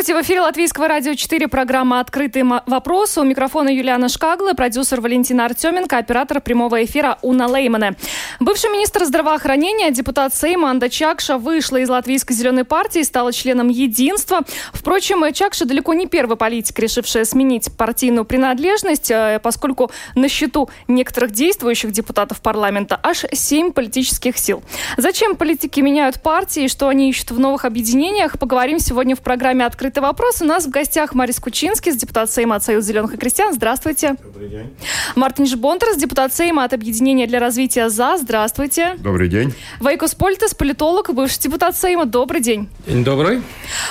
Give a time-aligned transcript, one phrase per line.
[0.00, 3.18] Здравствуйте, в эфире Латвийского радио 4, программа «Открытый вопрос».
[3.18, 7.96] У микрофона Юлиана Шкагла, продюсер Валентина Артеменко, оператор прямого эфира Уна Леймана.
[8.38, 13.68] Бывший министр здравоохранения, депутат Сейма Анда Чакша вышла из Латвийской зеленой партии и стала членом
[13.68, 14.40] Единства.
[14.72, 21.32] Впрочем, Чакша далеко не первый политик, решивший сменить партийную принадлежность, э, поскольку на счету некоторых
[21.32, 24.62] действующих депутатов парламента аж семь политических сил.
[24.96, 29.66] Зачем политики меняют партии и что они ищут в новых объединениях, поговорим сегодня в программе
[29.66, 30.42] «Открытый «Открытый вопрос».
[30.42, 33.52] У нас в гостях Марис Кучинский, депутат Сейма от Союза зеленых и крестьян.
[33.52, 34.16] Здравствуйте.
[34.22, 34.74] Добрый день.
[35.14, 38.16] Мартин Жбонтерс, депутат Сейма от Объединения для развития ЗА.
[38.16, 38.94] Здравствуйте.
[38.98, 39.52] Добрый день.
[39.80, 42.06] Вайкос Польтес, политолог, бывший депутат Сейма.
[42.06, 42.68] Добрый день.
[42.86, 43.42] День добрый.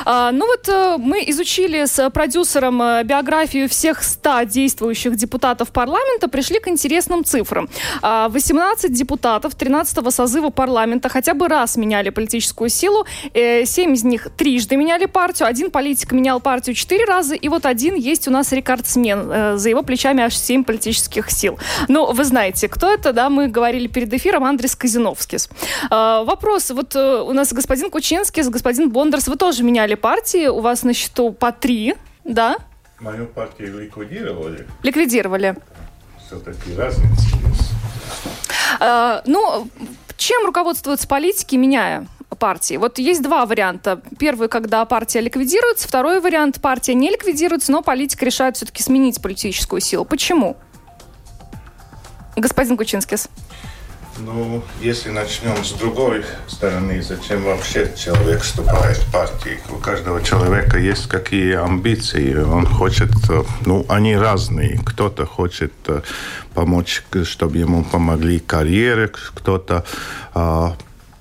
[0.05, 6.27] А, ну вот э, мы изучили с продюсером э, биографию всех 100 действующих депутатов парламента,
[6.27, 7.69] пришли к интересным цифрам.
[8.01, 14.03] А, 18 депутатов 13 созыва парламента хотя бы раз меняли политическую силу, э, 7 из
[14.03, 18.27] них трижды меняли партию, один политик политик менял партию четыре раза, и вот один есть
[18.27, 19.31] у нас рекордсмен.
[19.31, 21.57] Э, за его плечами аж семь политических сил.
[21.87, 23.31] Ну, вы знаете, кто это, да?
[23.31, 25.49] Мы говорили перед эфиром Андрес Казиновскис.
[25.89, 26.69] Э, вопрос.
[26.69, 30.93] Вот э, у нас господин Кучинский, господин Бондарс, вы тоже меняли партии, у вас на
[30.93, 32.57] счету по три, да?
[32.99, 34.67] Мою партию ликвидировали.
[34.83, 35.55] Ликвидировали.
[36.23, 39.25] Все-таки разница есть.
[39.25, 39.67] Ну,
[40.17, 42.05] чем руководствуются политики, меняя
[42.39, 42.77] партии.
[42.77, 44.01] Вот есть два варианта.
[44.17, 45.87] Первый, когда партия ликвидируется.
[45.87, 50.05] Второй вариант, партия не ликвидируется, но политик решает все-таки сменить политическую силу.
[50.05, 50.57] Почему?
[52.35, 53.29] Господин Кучинскис.
[54.21, 59.59] Ну, если начнем с другой стороны, зачем вообще человек вступает в партию?
[59.69, 62.35] У каждого человека есть какие амбиции.
[62.35, 63.11] Он хочет,
[63.65, 64.77] ну, они разные.
[64.85, 66.01] Кто-то хочет э,
[66.53, 69.85] помочь, чтобы ему помогли карьеры, кто-то
[70.33, 70.75] а,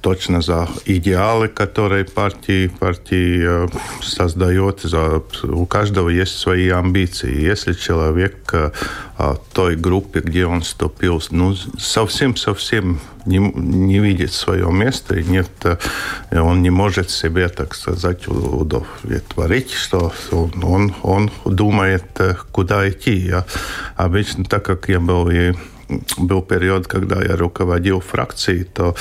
[0.09, 3.69] точно за идеалы, которые партии, партии э,
[4.01, 4.81] создает.
[4.81, 7.51] За, у каждого есть свои амбиции.
[7.51, 8.71] Если человек э,
[9.53, 16.41] той группе, где он вступил, ну, совсем-совсем не, не видит свое место, и нет, э,
[16.41, 22.07] он не может себе, так сказать, удовлетворить, что он, он, он думает,
[22.51, 23.15] куда идти.
[23.15, 23.45] Я
[23.97, 25.53] обычно, так как я был и
[26.17, 28.95] был период, когда я руководил фракцией, то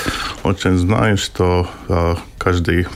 [0.43, 2.87] очень знаю, что э, каждый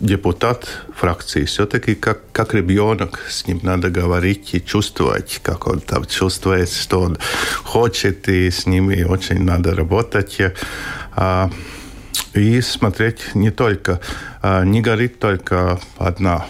[0.00, 0.66] депутат
[0.96, 6.72] фракции все-таки как, как ребенок, с ним надо говорить и чувствовать, как он там чувствует,
[6.72, 7.18] что он
[7.62, 10.38] хочет, и с ними очень надо работать.
[11.14, 11.50] А,
[12.32, 14.00] и смотреть не только,
[14.42, 16.46] а, не горит только одна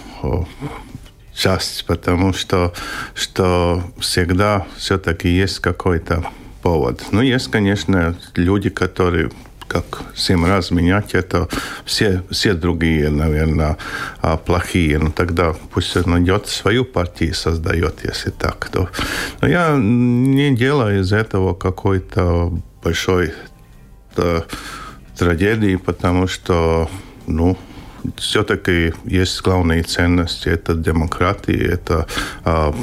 [1.35, 2.73] часть, потому что,
[3.15, 6.25] что всегда все-таки есть какой-то
[6.63, 7.03] повод.
[7.13, 9.31] Ну, есть, конечно, люди, которые
[9.71, 11.49] как семь раз менять, это
[11.85, 13.77] все, все другие, наверное,
[14.21, 14.99] а, плохие.
[14.99, 18.69] Но тогда пусть он идет свою партию создает, если так.
[18.73, 18.89] То.
[19.41, 23.33] Но я не делаю из этого какой-то большой
[24.17, 24.45] то,
[25.17, 26.91] трагедии, потому что,
[27.29, 27.57] ну,
[28.17, 30.49] все-таки есть главные ценности.
[30.49, 32.07] Это демократия, это
[32.45, 32.75] а,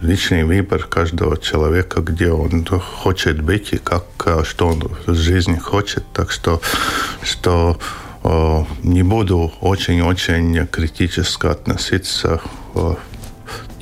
[0.00, 5.56] личный выбор каждого человека, где он хочет быть и как, э, что он в жизни
[5.56, 6.04] хочет.
[6.12, 6.60] Так что,
[7.22, 7.78] что
[8.22, 12.40] э, не буду очень-очень критически относиться
[12.74, 12.98] к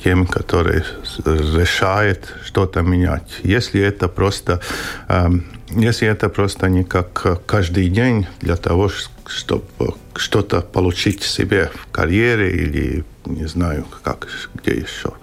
[0.03, 0.83] тем, которые
[1.25, 3.39] решают что-то менять.
[3.43, 4.61] Если это просто,
[5.07, 5.29] э,
[5.71, 12.51] если это просто не как каждый день для того, чтобы что-то получить себе в карьере
[12.51, 15.13] или не знаю, как, где еще.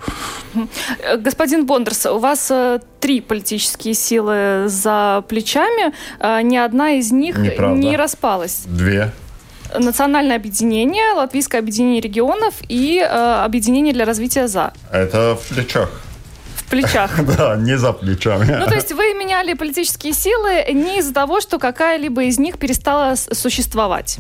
[1.18, 5.92] Господин Бондарс, у вас э, три политические силы за плечами.
[6.18, 7.78] Э, ни одна из них Неправда.
[7.78, 8.62] не распалась.
[8.66, 9.12] Две.
[9.78, 14.72] Национальное объединение, Латвийское объединение регионов и э, Объединение для развития ЗА.
[14.90, 15.90] Это в плечах
[16.72, 17.10] плечах.
[17.36, 18.56] Да, не за плечами.
[18.58, 23.14] Ну, то есть вы меняли политические силы не из-за того, что какая-либо из них перестала
[23.14, 24.18] существовать?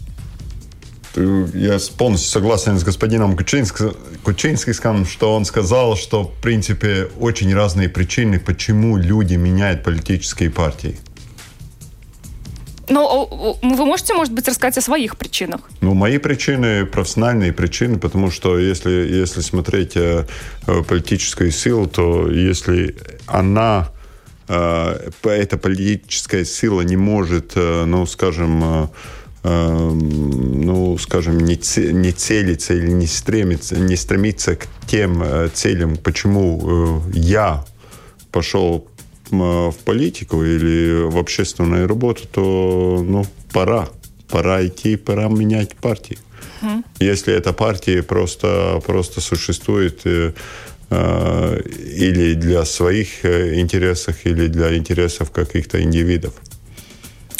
[1.14, 8.40] я полностью согласен с господином Кучинским, что он сказал, что, в принципе, очень разные причины,
[8.40, 10.96] почему люди меняют политические партии.
[12.92, 15.60] Ну, вы можете, может быть, рассказать о своих причинах?
[15.80, 20.26] Ну, мои причины профессиональные причины, потому что если, если смотреть э,
[20.86, 22.94] политическую силу, то если
[23.26, 23.88] она
[24.48, 28.90] эта политическая сила не может, ну, скажем,
[29.42, 31.58] ну, скажем, не,
[31.92, 35.24] не целиться или не стремиться, не стремиться к тем
[35.54, 37.64] целям, почему я
[38.30, 38.88] пошел
[39.40, 43.88] в политику или в общественную работу, то ну, пора.
[44.28, 46.18] Пора идти, пора менять партии.
[46.62, 46.84] Mm.
[47.00, 50.32] Если эта партия просто, просто существует э,
[50.90, 51.60] э,
[51.98, 56.32] или для своих э, интересов, или для интересов каких-то индивидов.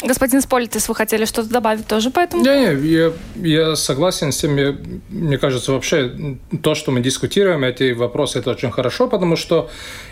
[0.03, 2.43] Господин Сполитис, вы хотели что-то добавить тоже по этому?
[2.43, 4.57] Не, не, я, я согласен с тем.
[4.57, 4.75] Я,
[5.09, 9.69] мне кажется, вообще то, что мы дискутируем, эти вопросы, это очень хорошо, потому что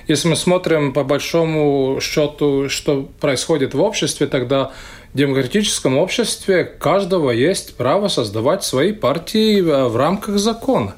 [0.07, 4.71] если мы смотрим по большому счету, что происходит в обществе, тогда
[5.13, 10.95] в демократическом обществе каждого есть право создавать свои партии в рамках закона.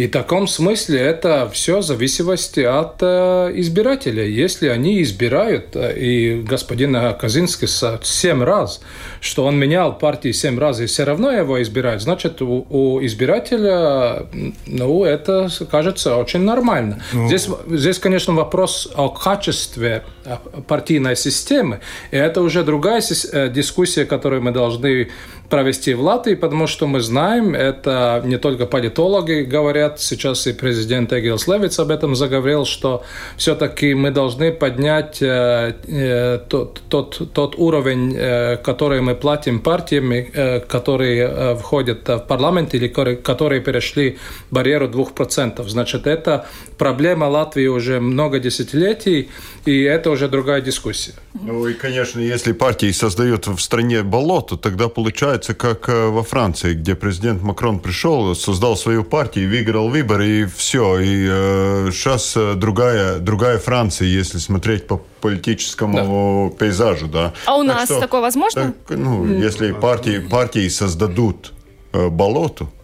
[0.00, 4.32] И в таком смысле это все в зависимости от э, избирателей.
[4.32, 7.68] Если они избирают, э, и господин Казинский
[8.02, 8.80] семь раз,
[9.20, 14.26] что он менял партии семь раз и все равно его избирают, значит, у, у избирателя,
[14.66, 17.02] ну, это кажется очень нормально.
[17.12, 17.28] Ну...
[17.28, 20.36] Здесь, здесь, конечно, вопрос о качестве э,
[20.66, 21.80] партийной системы,
[22.10, 23.02] и это уже другая
[23.50, 25.10] дискуссия, которую мы должны
[25.50, 31.12] провести в Латвии, потому что мы знаем, это не только политологи говорят, сейчас и президент
[31.12, 33.02] Эгилс Левиц об этом заговорил, что
[33.36, 40.12] все-таки мы должны поднять э, э, тот, тот, тот уровень, э, который мы платим партиям,
[40.12, 44.18] э, которые э, входят в парламент или которые перешли
[44.50, 45.68] барьеру 2%.
[45.68, 46.46] Значит, это
[46.78, 49.28] проблема Латвии уже много десятилетий,
[49.66, 51.14] и это уже другая дискуссия.
[51.34, 56.74] Ну и, конечно, если партии создают в стране болото, тогда получается как э, во Франции,
[56.74, 60.98] где президент Макрон пришел, создал свою партию, выиграл выборы, и все.
[60.98, 66.58] И э, сейчас э, другая, другая Франция, если смотреть по политическому да.
[66.58, 67.08] пейзажу.
[67.08, 67.32] Да.
[67.46, 68.74] А у так нас что, такое возможно?
[68.86, 71.52] Так, ну, если партии, партии создадут
[71.92, 72.79] э, болото, а,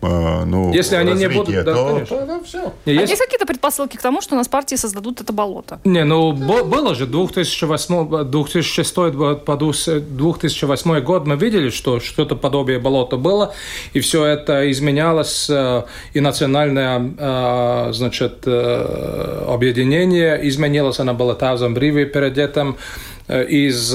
[0.00, 2.72] ну, Если они не будут, да, то, то, то все.
[2.86, 3.10] Не, а есть...
[3.10, 5.80] есть какие-то предпосылки к тому, что у нас партии создадут это болото?
[5.84, 13.16] Не, ну было же 2008, 2006 по 2008 год мы видели, что что-то подобие болота
[13.16, 13.54] было,
[13.92, 15.82] и все это изменялось, э,
[16.14, 22.76] и национальное, э, значит, э, объединение изменилось, она была тазом бривы перед этим,
[23.28, 23.90] из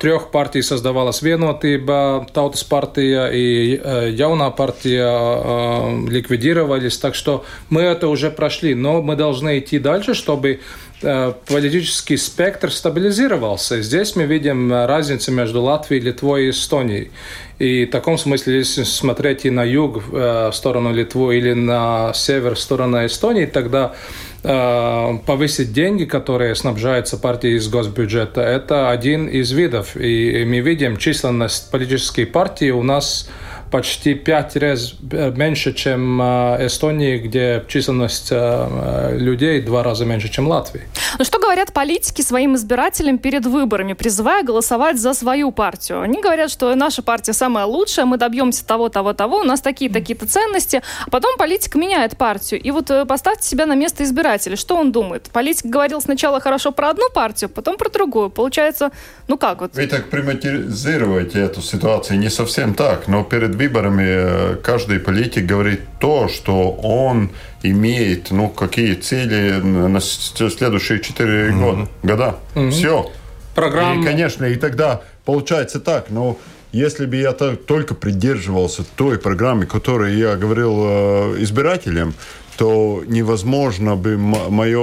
[0.00, 3.76] трех партий создавалась Vienotība, Tautas партия и
[4.16, 6.96] Jaunā партия ликвидировались.
[6.96, 10.60] Так что мы это уже прошли, но мы должны идти дальше, чтобы
[11.00, 13.82] политический спектр стабилизировался.
[13.82, 17.10] Здесь мы видим разницу между Латвией, Литвой и Эстонией.
[17.58, 22.54] И в таком смысле, если смотреть и на юг в сторону Литвы или на север
[22.54, 29.50] в сторону Эстонии, тогда Э, повысить деньги, которые снабжаются партией из госбюджета, это один из
[29.50, 29.96] видов.
[29.96, 33.28] И мы видим численность политической партии у нас
[33.70, 40.48] почти пять раз меньше, чем э, Эстонии, где численность э, людей два раза меньше, чем
[40.48, 40.82] Латвии.
[41.18, 46.00] Ну что говорят политики своим избирателям перед выборами, призывая голосовать за свою партию?
[46.00, 49.90] Они говорят, что наша партия самая лучшая, мы добьемся того, того, того, у нас такие
[49.90, 50.82] такие-то ценности.
[51.06, 52.60] А потом политик меняет партию.
[52.60, 54.56] И вот э, поставьте себя на место избирателя.
[54.56, 55.30] Что он думает?
[55.32, 58.30] Политик говорил сначала хорошо про одну партию, потом про другую.
[58.30, 58.90] Получается,
[59.26, 59.74] ну как вот?
[59.74, 65.80] Вы так приматизируете эту ситуацию не совсем так, но перед выборами э, каждый политик говорит
[66.00, 67.30] то, что он
[67.62, 71.88] имеет, ну, какие цели на следующие четыре mm-hmm.
[72.02, 72.36] года.
[72.54, 72.70] Mm-hmm.
[72.70, 73.12] Все.
[73.54, 74.00] Программа...
[74.00, 76.38] И, конечно, и тогда получается так, но
[76.72, 82.14] если бы я только придерживался той программы, которую я говорил э, избирателям,
[82.58, 84.80] то невозможно бы мое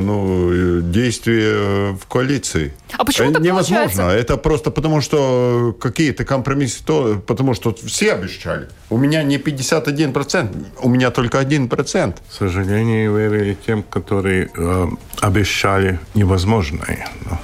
[0.00, 2.74] ну, действие в коалиции.
[2.98, 3.86] А почему так Невозможно.
[3.86, 4.20] Получается?
[4.20, 8.68] Это просто потому, что какие-то компромиссы, то, потому что все обещали.
[8.90, 11.68] У меня не 51%, у меня только 1%.
[11.68, 14.86] К сожалению, верили тем, которые э,
[15.20, 17.08] обещали невозможное.
[17.30, 17.38] Но...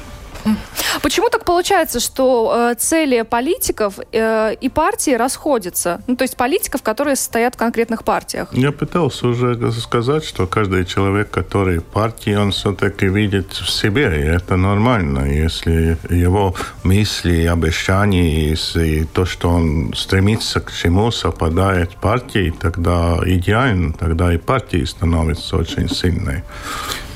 [1.02, 6.00] Почему так получается, что э, цели политиков э, и партии расходятся?
[6.07, 8.49] Ну, то есть политиков, которые состоят в конкретных партиях.
[8.52, 14.25] Я пытался уже сказать, что каждый человек, который партии, он все-таки видит в себе, и
[14.25, 15.26] это нормально.
[15.30, 23.92] Если его мысли, обещания и то, что он стремится к чему, совпадает партии, тогда идеально,
[23.92, 26.42] тогда и партии становятся очень сильной.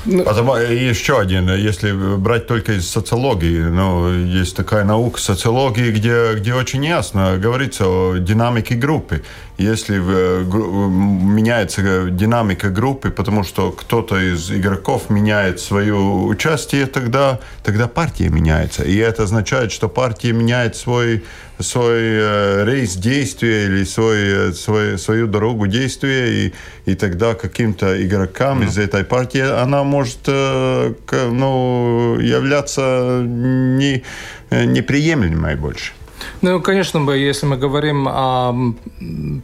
[0.05, 6.33] Ну, Потому, еще один, если брать только из социологии, ну, есть такая наука социологии, где,
[6.33, 9.23] где очень ясно говорится о динамике группы.
[9.57, 17.87] Если в, меняется динамика группы, потому что кто-то из игроков меняет свое участие, тогда, тогда
[17.87, 18.83] партия меняется.
[18.83, 21.23] И это означает, что партия меняет свой
[21.59, 26.53] свой э, рейс действия или свой, э, свой, свою дорогу действия, и,
[26.85, 28.69] и тогда каким-то игрокам mm-hmm.
[28.69, 34.03] из этой партии она может э, ну, являться не,
[34.51, 35.93] неприемлемой больше.
[36.41, 38.73] Ну, конечно, бы, если мы говорим о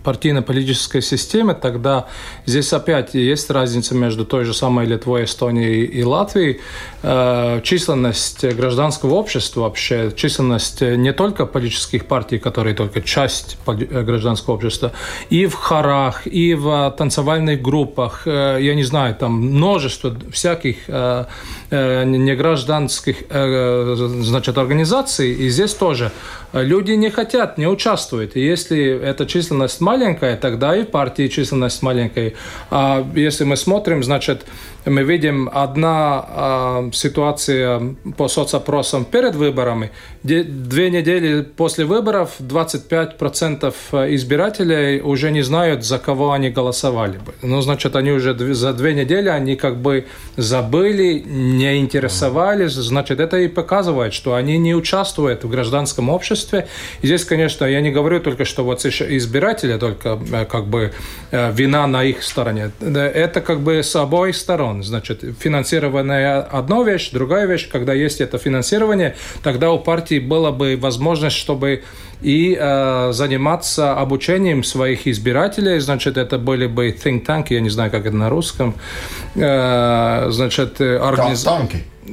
[0.04, 2.08] партийно-политической системе, тогда
[2.46, 6.60] здесь опять есть разница между той же самой Литвой, Эстонией и Латвией.
[7.02, 14.92] Э, численность гражданского общества вообще, численность не только политических партий, которые только часть гражданского общества,
[15.30, 21.26] и в хорах, и в танцевальных группах, э, я не знаю, там множество всяких э,
[21.72, 26.12] негражданских значит, организаций, и здесь тоже
[26.52, 28.36] люди не хотят, не участвуют.
[28.36, 32.34] И если эта численность маленькая, тогда и партии численность маленькая.
[32.72, 34.46] А если мы смотрим, значит,
[34.86, 39.92] мы видим одна э, ситуация по соцопросам перед выборами.
[40.24, 43.74] Две недели после выборов 25%
[44.16, 47.34] избирателей уже не знают, за кого они голосовали бы.
[47.42, 50.06] Ну, значит, они уже за две недели, они как бы
[50.38, 52.74] забыли, не интересовались.
[52.74, 56.68] Значит, это и показывает, что они не участвуют в гражданском обществе.
[57.02, 60.94] И здесь, конечно, я не говорю только, что вот избиратели только э, как бы
[61.32, 62.72] э, вина на их стороне.
[62.82, 64.84] Это как бы с обоих сторон сторон.
[64.84, 70.78] Значит, финансирование одна вещь, другая вещь, когда есть это финансирование, тогда у партии была бы
[70.80, 71.84] возможность, чтобы
[72.22, 75.80] и э, заниматься обучением своих избирателей.
[75.80, 78.76] Значит, это были бы think tank, я не знаю, как это на русском.
[79.36, 81.46] Э, значит, организ...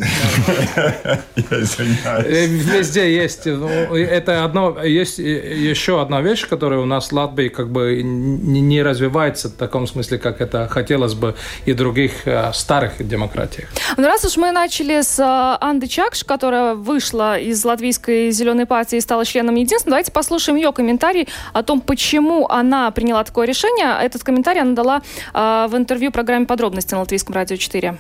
[0.01, 1.21] Танки.
[1.51, 2.27] Я извиняюсь.
[2.27, 3.47] Э, везде есть.
[3.47, 8.83] Ну, это одно, есть еще одна вещь, которая у нас в Латвии как бы не
[8.83, 11.35] развивается в таком смысле, как это хотелось бы
[11.65, 13.69] и других э, старых демократиях.
[13.97, 18.97] Ну, раз уж мы начали с э, Анды Чакш, которая вышла из Латвийской зеленой партии
[18.97, 23.97] и стала членом единства, давайте послушаем ее комментарий о том, почему она приняла такое решение.
[24.03, 27.97] Этот комментарий она дала в интервью программе «Подробности» на Латвийском радио 4.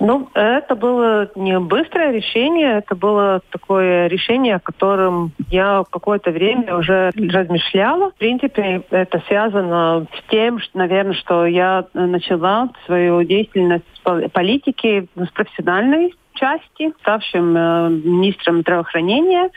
[0.00, 6.74] Ну, это было не быстрое решение, это было такое решение, о котором я какое-то время
[6.74, 8.10] уже размышляла.
[8.10, 15.06] В принципе, это связано с тем, что, наверное, что я начала свою деятельность в политике
[15.16, 19.50] с профессиональной части, ставшим э, министром здравоохранения,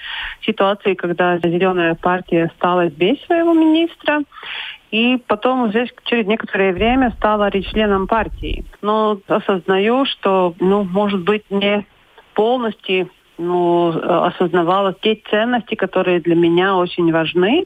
[0.45, 4.23] ситуации, когда Зеленая партия стала без своего министра.
[4.93, 8.63] И потом здесь через некоторое время стала членом партии.
[8.83, 11.83] Но осознаю, что, ну, может быть, не
[12.35, 13.09] полностью
[13.39, 17.65] ну, осознавала те ценности, которые для меня очень важны.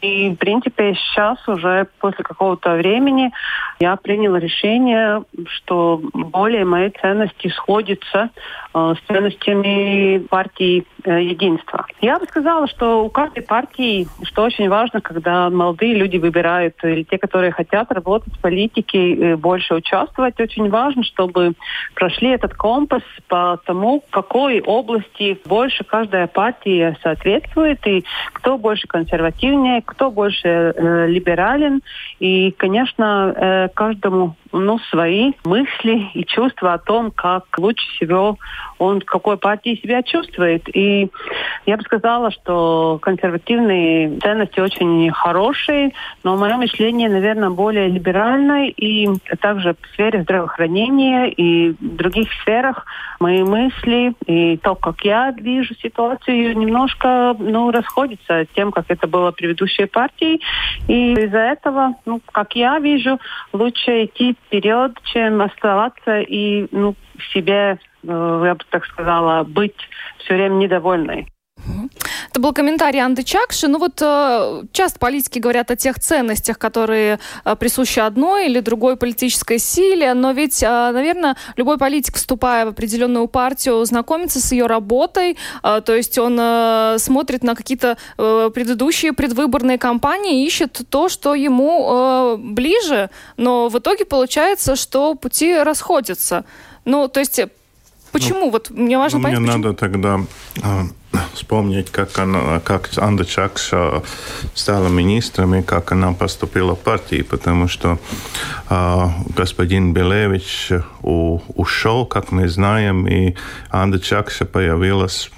[0.00, 3.32] И, в принципе, сейчас уже после какого-то времени
[3.80, 8.30] я приняла решение, что более мои ценности сходятся
[8.74, 11.86] э, с ценностями партии э, единства.
[12.00, 17.02] Я бы сказала, что у каждой партии, что очень важно, когда молодые люди выбирают, или
[17.02, 21.54] те, которые хотят работать в политике, больше участвовать, очень важно, чтобы
[21.94, 29.82] прошли этот компас по тому, какой области больше каждая партия соответствует, и кто больше консервативнее,
[29.88, 31.82] кто больше э, либерален.
[32.20, 38.38] И, конечно, э, каждому ну, свои мысли и чувства о том, как лучше всего
[38.78, 40.64] он в какой партии себя чувствует.
[40.74, 41.08] И
[41.66, 45.92] я бы сказала, что консервативные ценности очень хорошие,
[46.24, 48.68] но мое мышление, наверное, более либеральное.
[48.68, 49.08] И
[49.40, 52.86] также в сфере здравоохранения и в других сферах
[53.20, 59.06] мои мысли и то, как я вижу ситуацию, немножко ну, расходятся с тем, как это
[59.06, 60.40] было предыдущей партией.
[60.86, 63.18] И из-за этого, ну, как я вижу,
[63.52, 66.94] лучше идти вперед, чем оставаться и ну,
[67.32, 69.76] себе, э, я бы так сказала, быть
[70.18, 71.28] все время недовольной.
[72.30, 73.68] Это был комментарий Анды Чакши.
[73.68, 78.96] Ну вот э, часто политики говорят о тех ценностях, которые э, присущи одной или другой
[78.96, 84.66] политической силе, но ведь, э, наверное, любой политик, вступая в определенную партию, знакомится с ее
[84.66, 86.36] работой, то есть он
[86.98, 94.76] смотрит на какие-то предыдущие предвыборные кампании, ищет то, что ему ближе, но в итоге получается,
[94.76, 96.44] что пути расходятся.
[96.84, 97.40] Ну, то есть
[98.12, 98.46] Почему?
[98.46, 99.64] Ну, вот мне важно ну, понять, Мне почему?
[99.64, 100.20] надо тогда
[100.62, 104.02] э, вспомнить, как, она, как Анда Чакша
[104.54, 107.98] стала министром и как она поступила в партии, потому что
[108.70, 109.04] э,
[109.36, 110.70] господин Белевич
[111.02, 113.34] у, ушел, как мы знаем, и
[113.70, 115.30] Анда Чакша появилась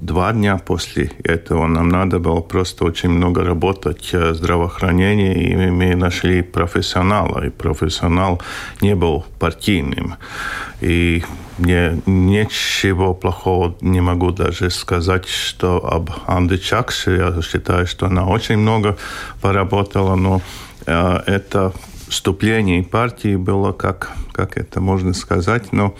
[0.00, 5.96] два дня после этого нам надо было просто очень много работать в здравоохранении, и мы
[5.96, 8.40] нашли профессионала, и профессионал
[8.80, 10.14] не был партийным.
[10.80, 11.24] И
[11.58, 17.16] мне ничего плохого не могу даже сказать, что об Анде Чакше.
[17.16, 18.96] Я считаю, что она очень много
[19.40, 20.40] поработала, но
[20.86, 21.72] э, это
[22.08, 25.94] вступление партии было, как, как это можно сказать, но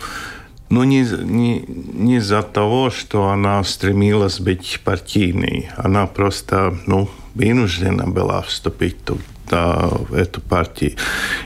[0.69, 5.69] ну, не, не, не из-за того, что она стремилась быть партийной.
[5.77, 9.19] Она просто, ну, вынуждена была вступить тут
[9.55, 10.93] эту партию.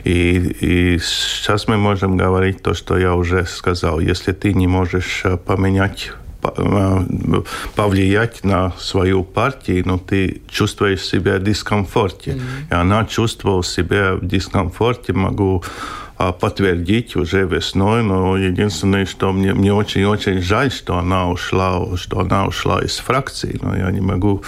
[0.04, 4.00] И, и сейчас мы можем говорить то, что я уже сказал.
[4.00, 6.12] Если ты не можешь э, поменять
[6.44, 7.44] э,
[7.76, 12.32] повлиять на свою партию, но ты чувствуешь себя в дискомфорте.
[12.32, 12.72] Mm-hmm.
[12.72, 15.14] И она чувствовала себя в дискомфорте.
[15.14, 15.64] Могу
[16.32, 22.46] подтвердить уже весной, но единственное, что мне, мне очень-очень жаль, что она ушла, что она
[22.46, 24.44] ушла из фракции, но я не могу,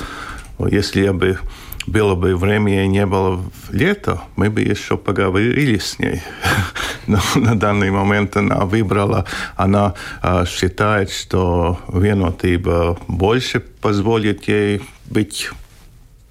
[0.60, 1.38] если я бы
[1.88, 6.22] было бы время и не было лета, мы бы еще поговорили с ней.
[7.08, 9.26] Но на данный момент она выбрала,
[9.56, 15.50] она а, считает, что венотиба больше позволит ей быть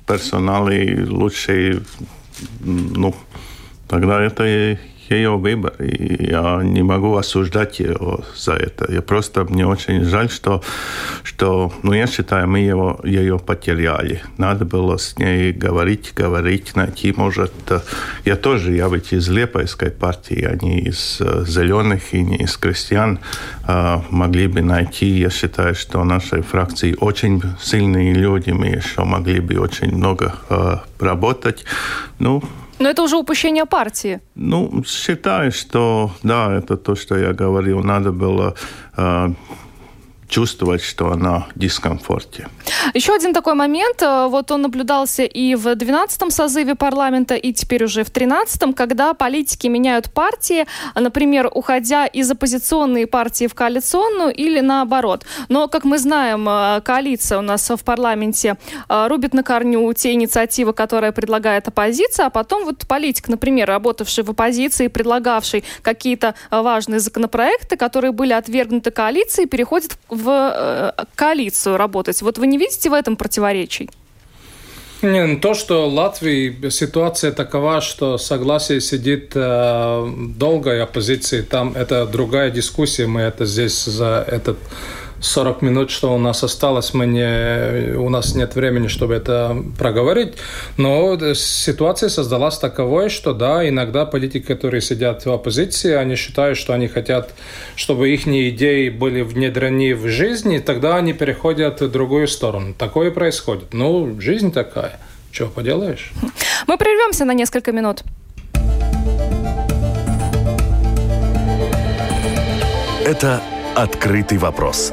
[0.07, 1.81] персоналой лучшей,
[2.61, 3.15] ну,
[3.89, 4.79] тогда это
[5.11, 8.93] ее выбор, и я не могу осуждать ее за это.
[8.93, 10.63] Я просто, мне очень жаль, что,
[11.23, 14.23] что ну, я считаю, мы его, ее потеряли.
[14.39, 17.53] Надо было с ней говорить, говорить, найти, может,
[18.25, 23.19] я тоже, я ведь из Лепойской партии, а не из Зеленых и не из крестьян,
[24.11, 29.59] могли бы найти, я считаю, что нашей фракции очень сильные люди, мы еще могли бы
[29.59, 30.35] очень много
[30.99, 31.65] работать.
[32.19, 32.43] Ну,
[32.79, 34.21] но это уже упущение партии.
[34.35, 37.83] Ну, считаю, что да, это то, что я говорил.
[37.83, 38.55] Надо было
[38.97, 39.29] э,
[40.35, 42.49] чувствовать, что она в дискомфорте.
[42.93, 47.85] Еще один такой момент, э, вот он наблюдался и в 12-м созыве парламента, и теперь
[47.85, 50.67] уже в 13-м, когда политики меняют партии,
[50.97, 55.25] например, уходя из оппозиционной партии в коалиционную или наоборот.
[55.49, 58.57] Но, как мы знаем, э, коалиция у нас в парламенте
[58.89, 64.25] э, рубит на корню те инициативы, которые предлагает оппозиция, а потом вот политик, например, работавший
[64.25, 70.24] в оппозиции, предлагавший какие-то важные законопроекты, которые были отвергнуты коалицией, переходит в
[71.15, 72.23] коалицию работать.
[72.23, 73.91] Вот вы не видите в этом противоречий?
[75.05, 81.75] Не, ну, то, что в Латвии ситуация такова, что согласие сидит э, долгой оппозиции, там
[81.77, 84.57] это другая дискуссия, мы это здесь за этот
[85.25, 90.35] 40 минут, что у нас осталось, мы не, у нас нет времени, чтобы это проговорить.
[90.77, 96.75] Но ситуация создалась таковой, что да, иногда политики, которые сидят в оппозиции, они считают, что
[96.75, 97.31] они хотят,
[97.75, 102.75] чтобы их идеи были внедрены в жизни, тогда они переходят в другую сторону.
[102.79, 103.73] Такое происходит.
[103.73, 104.99] Ну, жизнь такая.
[105.33, 106.13] Чего поделаешь?
[106.67, 108.03] Мы прервемся на несколько минут.
[113.05, 113.43] Это
[113.75, 114.93] «Открытый вопрос»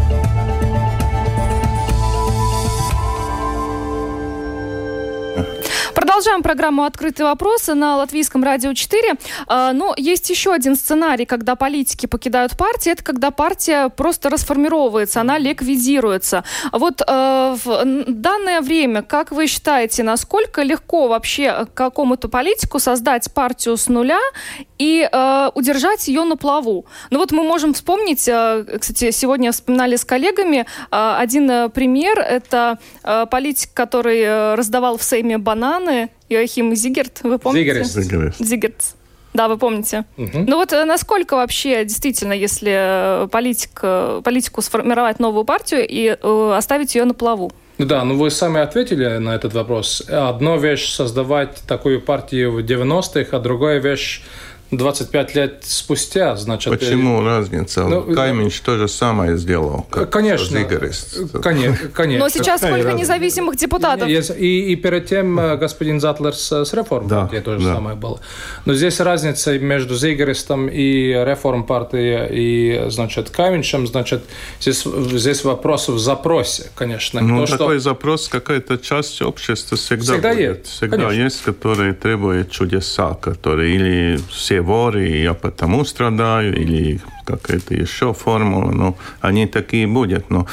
[6.01, 9.13] Продолжаем программу «Открытые вопросы» на Латвийском радио 4.
[9.45, 12.93] А, но есть еще один сценарий, когда политики покидают партию.
[12.93, 16.43] Это когда партия просто расформировывается, она ликвидируется.
[16.71, 23.77] Вот э, в данное время, как вы считаете, насколько легко вообще какому-то политику создать партию
[23.77, 24.21] с нуля
[24.79, 26.87] и э, удержать ее на плаву?
[27.11, 32.19] Ну вот мы можем вспомнить, э, кстати, сегодня вспоминали с коллегами, один пример.
[32.19, 32.79] Это
[33.29, 35.90] политик, который раздавал в Сейме бананы,
[36.29, 37.83] Йоахим Зигерт, вы помните?
[37.83, 38.35] Зигерт.
[38.39, 38.95] Зигерт.
[39.33, 40.03] Да, вы помните.
[40.17, 40.45] Угу.
[40.47, 46.17] Ну вот э, насколько вообще действительно, если э, политик, э, политику сформировать новую партию и
[46.21, 47.51] э, оставить ее на плаву?
[47.77, 50.03] Да, ну вы сами ответили на этот вопрос.
[50.09, 54.21] Одно вещь создавать такую партию в 90-х, а другая вещь
[54.71, 56.71] 25 лет спустя, значит...
[56.71, 57.83] Почему э, разница?
[57.83, 62.25] Ну, Кайминч то же самое сделал, как конечно, конечно, конечно.
[62.25, 62.97] Но сейчас сколько разница?
[62.97, 64.07] независимых депутатов?
[64.07, 67.75] И, и перед тем э, господин Затлер с, с реформ да, партии то же да.
[67.75, 68.21] самое было.
[68.63, 74.23] Но здесь разница между Зигеристом и реформ партии и, значит, Кайминчем, значит,
[74.61, 77.19] здесь, здесь вопрос в запросе, конечно.
[77.19, 77.89] Ну, то, такой что...
[77.89, 80.59] запрос, какая-то часть общества всегда, всегда будет.
[80.59, 81.23] Есть, всегда конечно.
[81.23, 87.73] есть, которые требуют чудеса, которые или все все воры, и я потому страдаю, или какая-то
[87.73, 90.29] еще формула, ну, они такие будут.
[90.29, 90.45] Но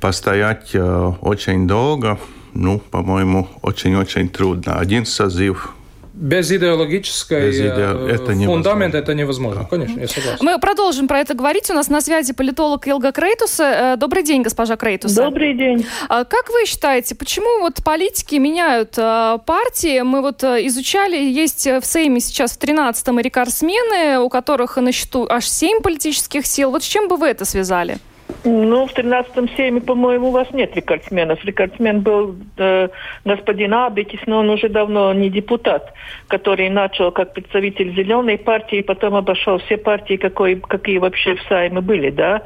[0.00, 2.18] постоять э, очень долго,
[2.54, 4.78] ну, по-моему, очень-очень трудно.
[4.78, 5.74] Один созыв
[6.18, 7.68] без идеологической Без иде...
[7.68, 9.62] Э, это фундамента это невозможно.
[9.62, 9.68] Да.
[9.68, 10.44] Конечно, я согласен.
[10.44, 11.70] Мы продолжим про это говорить.
[11.70, 13.60] У нас на связи политолог Илга Крейтус.
[13.60, 15.12] Э, добрый день, госпожа Крейтус.
[15.12, 15.86] Добрый день.
[16.08, 20.00] А как вы считаете, почему вот политики меняют э, партии?
[20.00, 25.48] Мы вот изучали, есть в Сейме сейчас в 13-м рекордсмены, у которых на счету аж
[25.48, 26.72] 7 политических сил.
[26.72, 27.98] Вот с чем бы вы это связали?
[28.44, 31.44] Ну, в 13-м сейме, по-моему, у вас нет рекордсменов.
[31.44, 32.88] Рекордсмен был э,
[33.24, 35.92] господин Абитис, но он уже давно не депутат,
[36.28, 41.80] который начал как представитель зеленой партии, потом обошел все партии, какой, какие вообще в Сайме
[41.80, 42.42] были, да.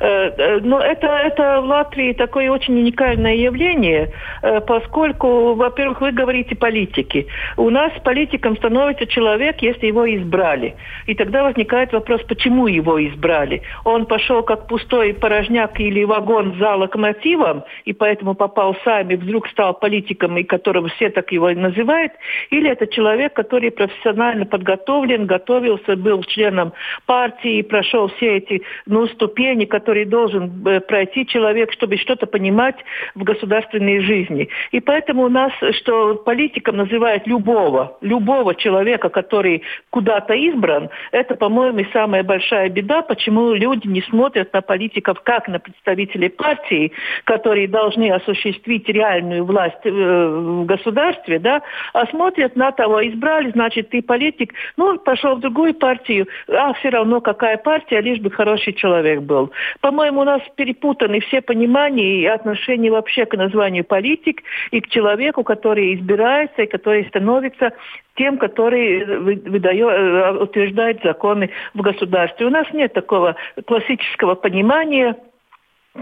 [0.00, 6.12] Э, э, но это, это в Латвии такое очень уникальное явление, э, поскольку, во-первых, вы
[6.12, 7.26] говорите политики.
[7.56, 10.74] У нас политиком становится человек, если его избрали.
[11.06, 13.62] И тогда возникает вопрос, почему его избрали.
[13.84, 19.72] Он пошел как пустой порожняк или вагон за локомотивом, и поэтому попал сами, вдруг стал
[19.72, 22.12] политиком, и которого все так его называют,
[22.50, 26.74] или это человек, который профессионально подготовлен, готовился, был членом
[27.06, 32.76] партии, прошел все эти ну, ступени, которые должен э, пройти человек, чтобы что-то понимать
[33.14, 34.50] в государственной жизни.
[34.72, 41.82] И поэтому у нас, что политиком называют любого, любого человека, который куда-то избран, это, по-моему,
[41.94, 46.92] самая большая беда, почему люди не смотрят на политиков выборов как на представителей партии,
[47.24, 53.90] которые должны осуществить реальную власть э, в государстве, да, а смотрят на того, избрали, значит,
[53.90, 58.72] ты политик, ну, пошел в другую партию, а все равно какая партия, лишь бы хороший
[58.72, 59.50] человек был.
[59.80, 65.44] По-моему, у нас перепутаны все понимания и отношения вообще к названию политик и к человеку,
[65.44, 67.72] который избирается и который становится
[68.16, 72.46] тем, который выдает, э, утверждает законы в государстве.
[72.46, 75.16] У нас нет такого классического понимания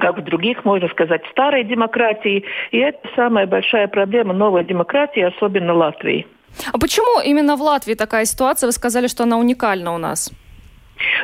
[0.00, 2.44] как в других, можно сказать, старой демократии.
[2.70, 6.26] И это самая большая проблема новой демократии, особенно Латвии.
[6.72, 8.68] А почему именно в Латвии такая ситуация?
[8.68, 10.32] Вы сказали, что она уникальна у нас.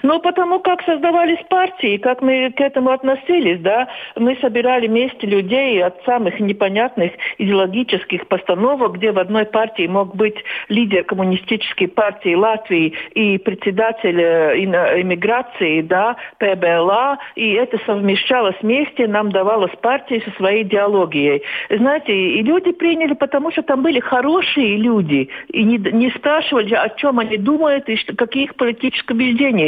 [0.03, 5.83] Ну, потому как создавались партии, как мы к этому относились, да, мы собирали вместе людей
[5.83, 10.37] от самых непонятных идеологических постановок, где в одной партии мог быть
[10.69, 19.31] лидер коммунистической партии Латвии и председатель э, иммиграции, да, ПБЛА, и это совмещалось вместе, нам
[19.31, 21.43] давалось партии со своей идеологией.
[21.71, 26.89] Знаете, и люди приняли, потому что там были хорошие люди, и не, не спрашивали, о
[26.91, 28.55] чем они думают и какие их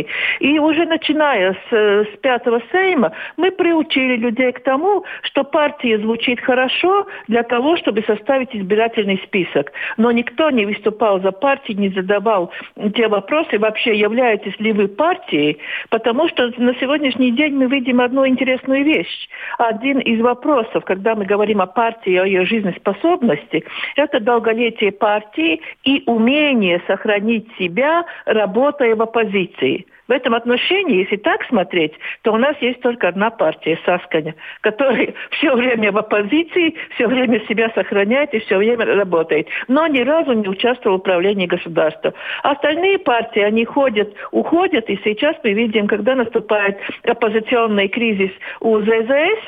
[0.01, 0.07] убеждения.
[0.41, 6.41] И уже начиная с, с пятого сейма мы приучили людей к тому, что партия звучит
[6.41, 9.73] хорошо для того, чтобы составить избирательный список.
[9.97, 12.51] Но никто не выступал за партию, не задавал
[12.95, 15.59] те вопросы, вообще являетесь ли вы партией,
[15.91, 19.29] потому что на сегодняшний день мы видим одну интересную вещь.
[19.59, 23.65] Один из вопросов, когда мы говорим о партии, о ее жизнеспособности,
[23.97, 29.87] это долголетие партии и умение сохранить себя, работая в оппозиции.
[30.11, 31.93] В этом отношении, если так смотреть,
[32.23, 37.41] то у нас есть только одна партия, Сасканя, которая все время в оппозиции, все время
[37.47, 39.47] себя сохраняет и все время работает.
[39.69, 42.13] Но ни разу не участвовал в управлении государством.
[42.43, 49.39] Остальные партии, они ходят, уходят, и сейчас мы видим, когда наступает оппозиционный кризис у ЗЗС,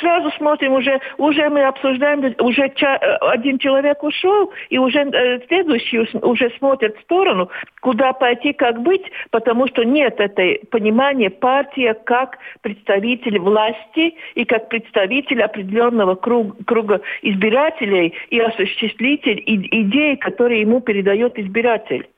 [0.00, 5.40] сразу смотрим, уже, уже мы обсуждаем, уже ча, э, один человек ушел, и уже э,
[5.46, 11.94] следующий уже смотрит в сторону, куда пойти, как быть, потому что нет этой понимания партия
[11.94, 20.80] как представитель власти и как представитель определенного круг, круга избирателей и осуществитель идей, которые ему
[20.80, 22.08] передает избиратель.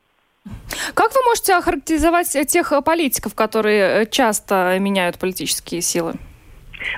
[0.94, 6.14] Как вы можете охарактеризовать тех политиков, которые часто меняют политические силы?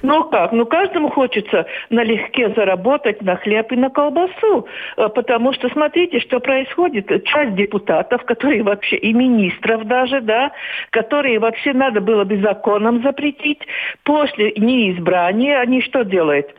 [0.02, 0.52] Ну как?
[0.52, 4.66] Ну каждому хочется налегке заработать на хлеб и на колбасу.
[4.96, 7.24] Э, потому что смотрите, что происходит.
[7.24, 10.52] Часть депутатов, которые вообще, и министров даже, да,
[10.90, 13.60] которые вообще надо было бы законом запретить,
[14.04, 16.54] после неизбрания они что делают?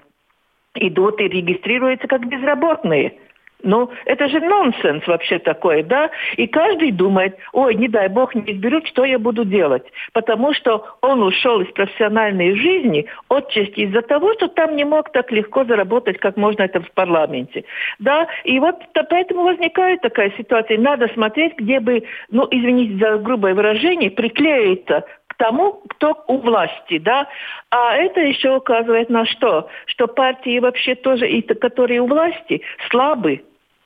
[0.76, 3.14] Идут и регистрируются как безработные.
[3.64, 6.12] Ну, это же нонсенс вообще такой, да?
[6.36, 9.86] И каждый думает, ой, не дай бог не изберут, что я буду делать?
[10.12, 15.32] Потому что он ушел из профессиональной жизни отчасти из-за того, что там не мог так
[15.32, 17.64] легко заработать, как можно это в парламенте.
[18.00, 18.28] Да?
[18.44, 18.76] И вот
[19.10, 20.78] поэтому возникает такая ситуация.
[20.78, 27.00] Надо смотреть, где бы, ну, извините за грубое выражение, приклеиться к тому, кто у власти,
[27.00, 27.30] да.
[27.70, 29.70] А это еще указывает на что?
[29.86, 33.42] Что партии вообще тоже, и которые у власти, слабы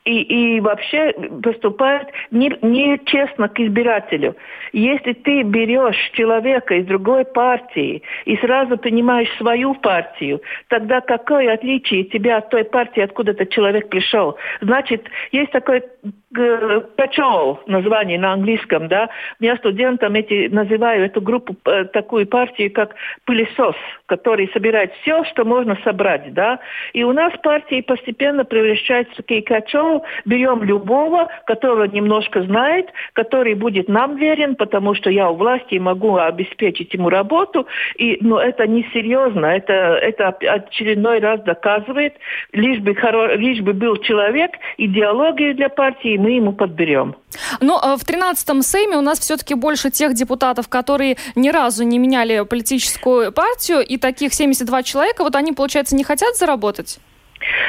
[0.08, 0.22] и,
[0.56, 4.36] и вообще поступают нечестно не к избирателю.
[4.72, 12.04] Если ты берешь человека из другой партии и сразу принимаешь свою партию, тогда какое отличие
[12.04, 14.36] тебя от той партии, откуда этот человек пришел?
[14.62, 15.82] Значит, есть такой
[16.30, 19.08] Пачол, название на английском, да,
[19.40, 25.46] я студентам эти называю эту группу, э, такую партию, как пылесос, который собирает все, что
[25.46, 26.60] можно собрать, да,
[26.92, 33.54] и у нас партии постепенно превращаются в такие качол, берем любого, которого немножко знает, который
[33.54, 38.66] будет нам верен, потому что я у власти могу обеспечить ему работу, и, но это
[38.66, 42.16] несерьезно, это, это очередной раз доказывает,
[42.52, 47.16] лишь бы, хоро, лишь бы был человек, идеологию для партии мы ему подберем.
[47.60, 51.84] Но ну, э, в 13-м Сейме у нас все-таки больше тех депутатов, которые ни разу
[51.84, 56.98] не меняли политическую партию, и таких 72 человека, вот они, получается, не хотят заработать?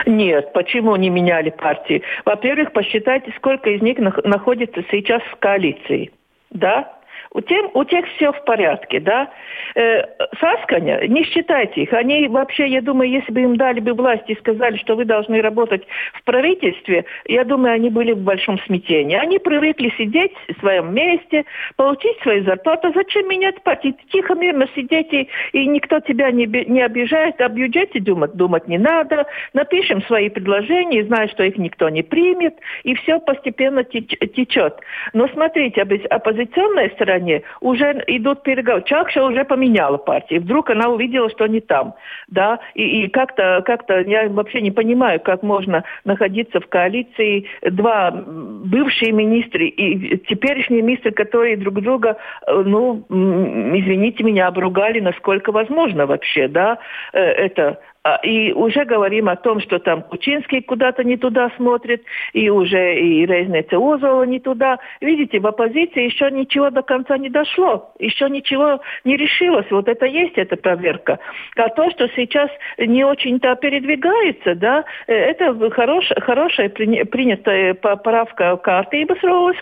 [0.06, 2.02] Нет, почему не меняли партии?
[2.26, 6.12] Во-первых, посчитайте, сколько из них находится сейчас в коалиции.
[6.50, 6.99] Да?
[7.32, 9.30] У, тем, у тех все в порядке, да.
[9.76, 10.02] Э,
[10.40, 11.94] Сасканя, не считайте их.
[11.94, 15.40] Они вообще, я думаю, если бы им дали бы власть и сказали, что вы должны
[15.42, 19.16] работать в правительстве, я думаю, они были в большом смятении.
[19.16, 22.92] Они привыкли сидеть в своем месте, получить свои зарплаты.
[22.96, 23.94] Зачем менять партию?
[24.12, 27.40] Тихо, мирно сидеть, и, и никто тебя не, не обижает.
[27.42, 29.28] О бюджете думать, думать не надо.
[29.54, 34.80] Напишем свои предложения, зная, что их никто не примет, и все постепенно течет.
[35.14, 38.84] Но смотрите, оппозиционная сторона стороне уже идут переговоры.
[38.86, 40.42] Чакша уже поменяла партию.
[40.42, 41.94] Вдруг она увидела, что не там.
[42.28, 42.60] Да?
[42.74, 49.12] И, и как-то, как-то я вообще не понимаю, как можно находиться в коалиции два бывшие
[49.12, 56.48] министры и теперешние министры, которые друг друга, э, ну, извините меня, обругали, насколько возможно вообще.
[56.48, 56.78] Да?
[57.14, 57.80] Э, это
[58.24, 63.26] и уже говорим о том, что там Кучинский куда-то не туда смотрит, и уже и
[63.26, 64.80] Рейзнеца Озова не туда.
[65.02, 69.70] Видите, в оппозиции еще ничего до конца не дошло, еще ничего не решилось.
[69.70, 71.20] Вот это есть эта проверка.
[71.56, 79.02] А то, что сейчас не очень-то передвигается, да, э, это хорош, хорошая принятая поправка карты
[79.02, 79.06] и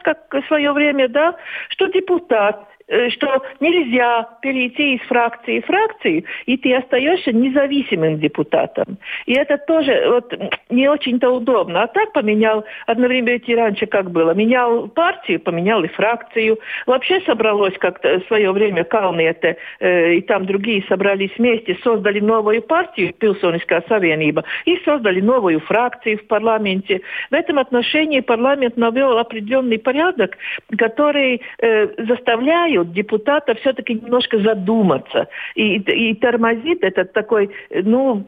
[0.04, 1.36] как в свое время, да,
[1.70, 2.68] что депутат
[3.10, 8.98] что нельзя перейти из фракции в фракцию, и ты остаешься независимым депутатом.
[9.26, 10.34] И это тоже вот,
[10.70, 11.84] не очень-то удобно.
[11.84, 16.60] А так поменял, одновременно ведь и раньше как было, менял партию, поменял и фракцию.
[16.86, 22.62] Вообще собралось как-то в свое время Калниете э, и там другие собрались вместе, создали новую
[22.62, 27.02] партию, Пилсонская Савениба, и создали новую фракцию в парламенте.
[27.32, 30.38] В этом отношении парламент навел определенный порядок,
[30.78, 35.28] который э, заставляет заставляют депутата все-таки немножко задуматься.
[35.56, 38.26] И, и тормозит этот такой, ну,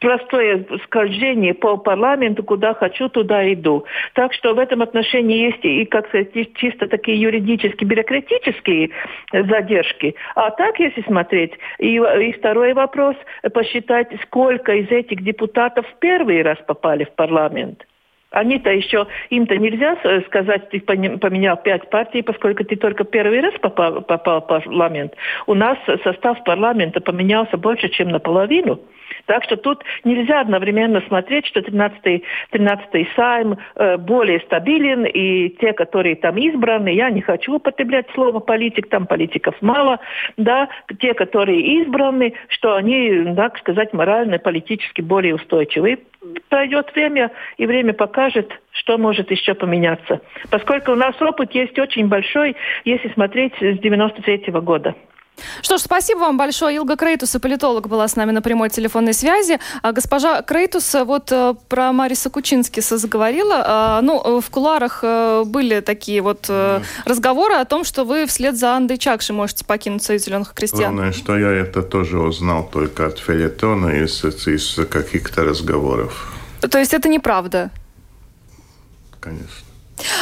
[0.00, 3.84] простое скольжение по парламенту, куда хочу, туда иду.
[4.14, 8.90] Так что в этом отношении есть и, как сказать, чисто такие юридические, бюрократические
[9.32, 10.14] задержки.
[10.34, 13.16] А так, если смотреть, и, и второй вопрос,
[13.54, 17.84] посчитать, сколько из этих депутатов в первый раз попали в парламент.
[18.30, 24.02] Они-то еще, им-то нельзя сказать, ты поменял пять партий, поскольку ты только первый раз попал,
[24.02, 25.14] попал в парламент.
[25.46, 28.80] У нас состав парламента поменялся больше, чем наполовину.
[29.26, 35.72] Так что тут нельзя одновременно смотреть, что 13-й 13 сайм э, более стабилен, и те,
[35.72, 39.98] которые там избраны, я не хочу употреблять слово политик, там политиков мало,
[40.36, 40.68] да,
[41.00, 45.98] те, которые избраны, что они, так сказать, морально, политически более устойчивы.
[46.48, 50.20] Пройдет время, и время покажет, что может еще поменяться.
[50.50, 54.94] Поскольку у нас опыт есть очень большой, если смотреть с 93 -го года.
[55.62, 56.76] Что ж, спасибо вам большое.
[56.76, 59.58] Илга Крейтус, политолог, была с нами на прямой телефонной связи.
[59.82, 63.62] А госпожа Крейтус вот э, про Мариса Кучинскиса заговорила.
[63.66, 66.50] А, ну, э, в кулуарах э, были такие вот
[67.04, 70.94] разговоры о том, что вы вслед за Андой Чакши можете покинуть Союз зеленых крестьян.
[70.94, 76.32] Главное, что я это тоже узнал только от фельетона из, из каких-то разговоров.
[76.60, 77.70] То есть это неправда?
[79.20, 79.65] Конечно.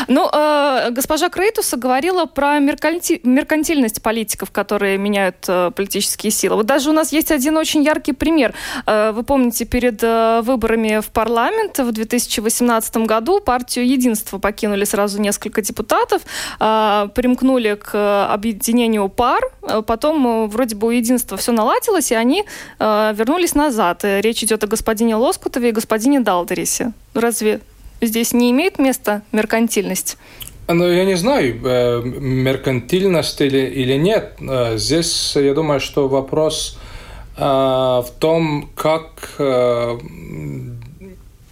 [0.08, 3.20] Ну, э, госпожа Крейтуса говорила про мерканти...
[3.24, 6.56] меркантильность политиков, которые меняют э, политические силы.
[6.56, 8.54] Вот даже у нас есть один очень яркий пример.
[8.86, 15.20] Э, вы помните, перед э, выборами в парламент в 2018 году партию «Единство» покинули сразу
[15.20, 16.22] несколько депутатов,
[16.60, 22.14] э, примкнули к объединению пар, э, потом э, вроде бы у «Единства» все наладилось, и
[22.14, 22.44] они
[22.78, 24.04] э, вернулись назад.
[24.04, 26.92] И речь идет о господине Лоскутове и господине Далдерисе.
[27.14, 27.60] Разве
[28.06, 30.16] здесь не имеет места меркантильность?
[30.66, 34.32] Ну, я не знаю, э, меркантильность или, или нет.
[34.40, 36.78] Э, здесь, я думаю, что вопрос
[37.36, 39.38] э, в том, как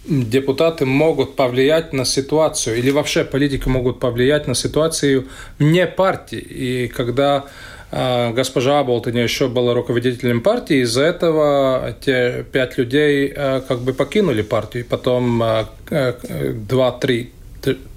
[0.05, 5.27] депутаты могут повлиять на ситуацию, или вообще политики могут повлиять на ситуацию
[5.59, 6.39] вне партии.
[6.39, 7.45] И когда
[7.95, 14.41] госпожа Аболтон еще была руководителем партии, из-за этого те пять людей э, как бы покинули
[14.41, 14.85] партию.
[14.89, 15.43] Потом
[15.89, 17.31] два-три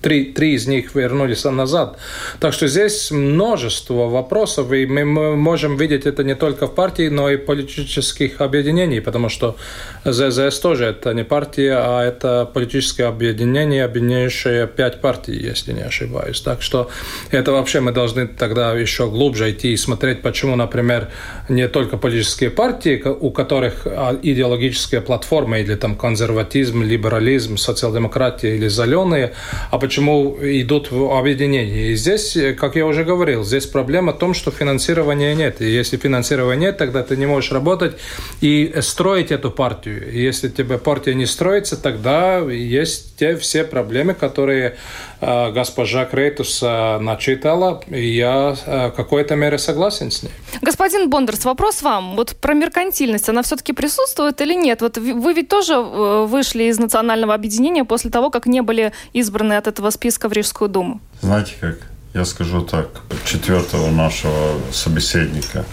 [0.02, 1.98] три, три из них вернулись назад.
[2.40, 7.30] Так что здесь множество вопросов, и мы можем видеть это не только в партии, но
[7.30, 9.56] и в политических объединениях, потому что
[10.04, 16.40] ЗЗС тоже это не партия, а это политическое объединение, объединяющее пять партий, если не ошибаюсь.
[16.40, 16.90] Так что
[17.30, 21.08] это вообще мы должны тогда еще глубже идти и смотреть, почему, например,
[21.48, 28.68] не только политические партии, у которых а, идеологическая платформа или там консерватизм, либерализм, социал-демократия или
[28.68, 29.32] зеленые,
[29.70, 31.92] а почему идут в объединение.
[31.92, 35.60] И здесь, как я уже говорил, здесь проблема в том, что финансирования нет.
[35.60, 37.96] И если финансирования нет, тогда ты не можешь работать
[38.40, 40.10] и строить эту партию.
[40.10, 44.76] И если тебе партия не строится, тогда есть те все проблемы, которые
[45.15, 50.32] э, госпожа Крейтус э, начитала, и я э, в какой-то мере согласен с ней.
[50.62, 52.16] Господин Бондарс, вопрос вам.
[52.16, 54.82] Вот про меркантильность, она все-таки присутствует или нет?
[54.82, 59.54] Вот вы ведь тоже э, вышли из национального объединения после того, как не были избраны
[59.54, 61.00] от этого списка в Рижскую думу?
[61.20, 61.78] Знаете как?
[62.14, 62.88] Я скажу так,
[63.26, 65.66] четвертого нашего собеседника.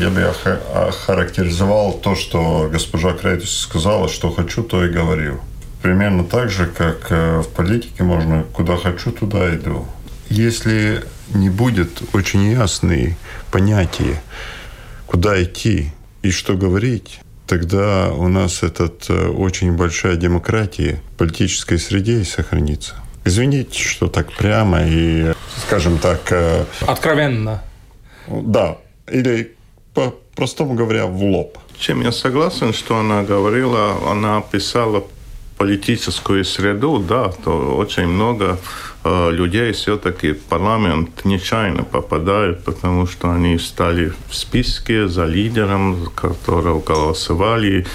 [0.00, 0.22] Я бы
[0.74, 5.40] охарактеризовал то, что госпожа Крейтус сказала, что хочу, то и говорю.
[5.84, 9.86] Примерно так же, как э, в политике можно куда хочу, туда иду.
[10.30, 13.18] Если не будет очень ясные
[13.50, 14.22] понятия,
[15.06, 15.92] куда идти
[16.22, 22.24] и что говорить, тогда у нас этот э, очень большая демократия в политической среде и
[22.24, 22.94] сохранится.
[23.26, 25.34] Извините, что так прямо и,
[25.66, 26.20] скажем так...
[26.30, 27.62] Э, Откровенно.
[28.26, 28.78] Да.
[29.06, 29.54] Или,
[29.92, 31.58] по-простому говоря, в лоб.
[31.76, 35.04] Чем я согласен, что она говорила, она описала
[35.56, 38.58] политическую среду, да, то очень много
[39.04, 46.06] э, людей все-таки в парламент нечаянно попадают, потому что они стали в списке за лидером,
[46.14, 47.86] которого голосовали,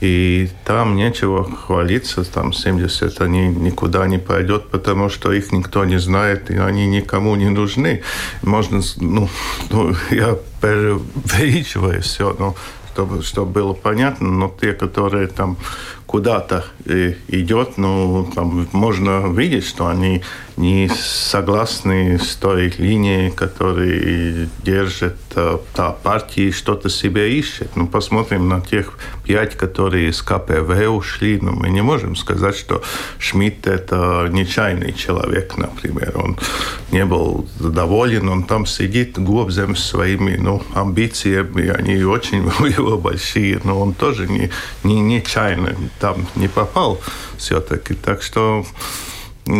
[0.00, 5.98] и там нечего хвалиться, там 70 они никуда не пойдет, потому что их никто не
[5.98, 8.02] знает, и они никому не нужны.
[8.42, 9.28] Можно, ну,
[9.70, 12.54] ну я преувеличиваю все, но
[12.96, 15.58] чтобы, чтобы было понятно, но те, которые там
[16.06, 20.22] куда-то э, идет, ну, там можно видеть, что они
[20.56, 27.76] не согласны с той линией, которую держит э, та партия, что-то себе ищет.
[27.76, 31.38] Ну, посмотрим на тех пять, которые из КПВ ушли.
[31.42, 32.82] Ну, мы не можем сказать, что
[33.18, 36.16] Шмидт– это нечаянный человек, например.
[36.16, 36.38] Он
[36.90, 43.60] не был доволен, он там сидит глубзем своими ну, амбициями, они очень у него большие,
[43.64, 44.50] но он тоже не,
[44.84, 47.00] не нечаянно там не попал
[47.36, 47.94] все-таки.
[47.94, 48.64] Так что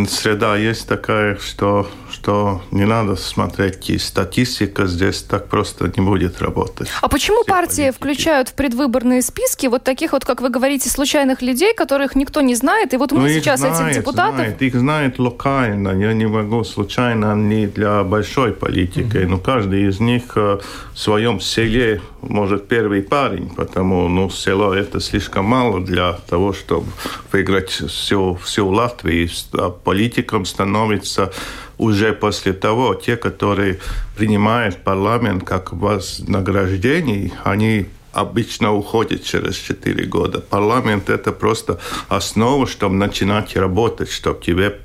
[0.09, 6.40] среда есть такая, что, что не надо смотреть и статистика здесь так просто не будет
[6.40, 6.88] работать.
[7.02, 7.96] А почему Все партии политики.
[7.96, 12.55] включают в предвыборные списки вот таких вот, как вы говорите, случайных людей, которых никто не
[12.55, 12.94] знает?
[12.94, 14.37] И вот мы ну, сейчас знает, этих депутатов...
[14.37, 15.90] Знает, их знают локально.
[15.90, 19.16] Я не могу случайно не для большой политики.
[19.16, 19.26] Mm-hmm.
[19.26, 20.59] Но каждый из них э,
[20.94, 26.87] в своем селе может первый парень, потому ну, село это слишком мало для того, чтобы
[27.31, 29.29] выиграть всю, всю Латвию.
[29.52, 31.31] А политиком становится
[31.79, 33.79] уже после того, те, которые
[34.17, 40.41] принимают парламент как вознаграждение, они обычно уходят через 4 года.
[40.41, 44.81] Парламент– это просто основа, чтобы начинать работать, чтобы тебе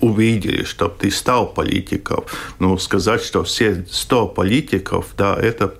[0.00, 2.24] увидели, чтобы ты стал политиком.
[2.58, 5.74] Ну, сказать, что все 100 политиков, да, это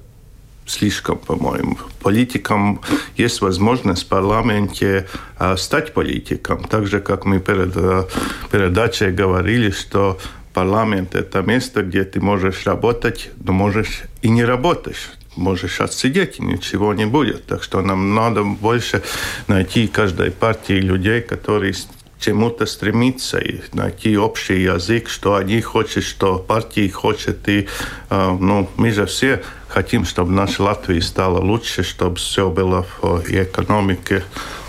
[0.67, 1.79] слишком, по-моему.
[2.03, 2.81] Политикам
[3.17, 6.65] есть возможность в парламенте а, стать политиком.
[6.65, 8.07] Так же, как мы перед а,
[8.53, 10.19] передачей говорили, что
[10.53, 14.97] парламент– это место, где ты можешь работать, но можешь и не работать
[15.37, 17.47] можешь отсидеть, и ничего не будет.
[17.47, 19.03] Так что нам надо больше
[19.47, 21.75] найти каждой партии людей, которые
[22.21, 27.49] чему-то стремиться и найти общий язык, что они хотят, что партии хотят.
[27.49, 27.67] И,
[28.11, 33.23] э, ну, мы же все хотим, чтобы наша Латвия стала лучше, чтобы все было в
[33.29, 34.23] экономике.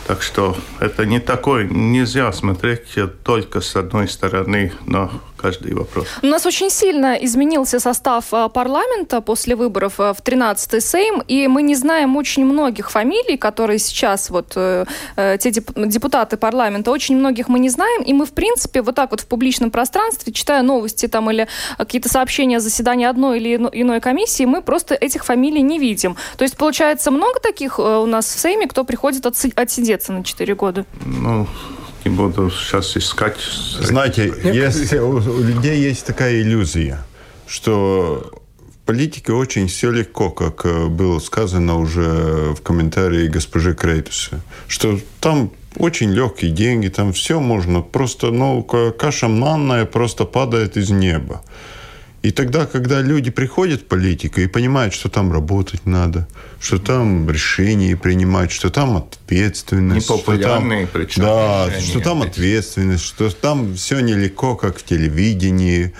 [0.08, 5.12] Так что это не такое, нельзя смотреть только с одной стороны на
[5.42, 6.08] каждый вопрос.
[6.22, 11.48] У нас очень сильно изменился состав а, парламента после выборов а, в 13-й Сейм, и
[11.48, 14.86] мы не знаем очень многих фамилий, которые сейчас вот э,
[15.16, 19.12] э те депутаты парламента, очень многих мы не знаем, и мы, в принципе, вот так
[19.12, 24.00] вот в публичном пространстве, читая новости там или какие-то сообщения о заседании одной или иной
[24.00, 26.16] комиссии, мы просто этих фамилий не видим.
[26.38, 30.56] То есть, получается, много таких э, у нас в Сейме, кто приходит отсидеться на 4
[30.56, 30.86] года?
[31.06, 31.48] Ну,
[32.04, 33.38] Не буду сейчас искать.
[33.80, 37.04] Знаете, есть, у, у людей есть такая иллюзия,
[37.48, 38.32] что
[38.74, 45.00] в политике очень все легко, как э, было сказано уже в комментарии госпожи Крейтуса, что
[45.20, 51.44] там очень легкие деньги, там все можно, просто, ну, каша манная просто падает из неба.
[52.22, 56.28] И тогда, когда люди приходят в политику и понимают, что там работать надо,
[56.60, 62.22] что там решения принимать, что там ответственность, Непопулярные что там, причем да, решения, что там
[62.22, 65.94] ответственность, что там все нелегко, как в телевидении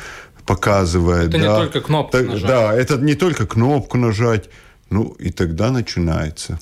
[0.46, 1.30] показывает.
[1.30, 1.48] Это да.
[1.48, 2.48] не только кнопку так, нажать.
[2.48, 4.50] Да, это не только кнопку нажать.
[4.92, 6.60] Ну, и тогда начинается.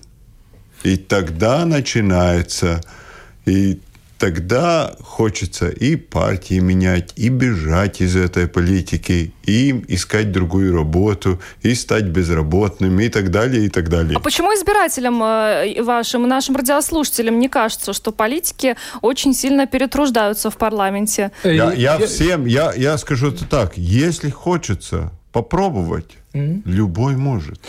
[0.84, 2.82] И тогда начинается.
[3.46, 3.80] И
[4.20, 11.74] тогда хочется и партии менять, и бежать из этой политики, и искать другую работу, и
[11.74, 14.18] стать безработным, и так далее, и так далее.
[14.18, 20.52] А почему избирателям э, вашим и нашим радиослушателям не кажется, что политики очень сильно перетруждаются
[20.52, 21.32] в парламенте?
[21.44, 26.64] Я, я всем, я, я скажу это так, если хочется попробовать, mm-hmm.
[26.66, 27.60] любой может.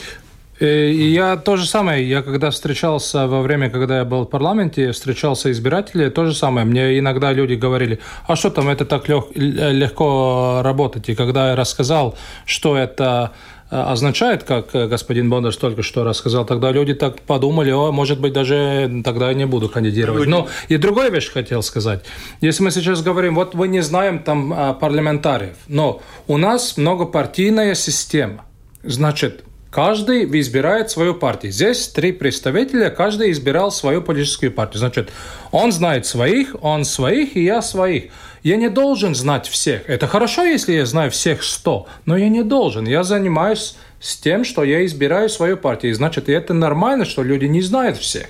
[0.61, 4.27] Э, и я то же самое, я когда встречался во время, когда я был в
[4.27, 6.67] парламенте, встречался избиратели, то же самое.
[6.67, 11.09] Мне иногда люди говорили, а что там, это так лег, легко работать.
[11.09, 13.33] И когда я рассказал, что это
[13.71, 18.35] э, означает, как господин Бондарс только что рассказал, тогда люди так подумали, о, может быть,
[18.35, 20.29] даже тогда я не буду кандидировать.
[20.29, 22.05] Но и другую вещь хотел сказать.
[22.43, 27.75] Если мы сейчас говорим, вот мы не знаем там а, парламентариев, но у нас многопартийная
[27.75, 28.45] система.
[28.83, 31.53] Значит, Каждый избирает свою партию.
[31.53, 34.81] Здесь три представителя, каждый избирал свою политическую партию.
[34.81, 35.11] Значит,
[35.53, 38.11] он знает своих, он своих, и я своих.
[38.43, 39.89] Я не должен знать всех.
[39.89, 42.85] Это хорошо, если я знаю всех сто, но я не должен.
[42.85, 45.93] Я занимаюсь с тем, что я избираю свою партию.
[45.93, 48.27] И значит, это нормально, что люди не знают всех.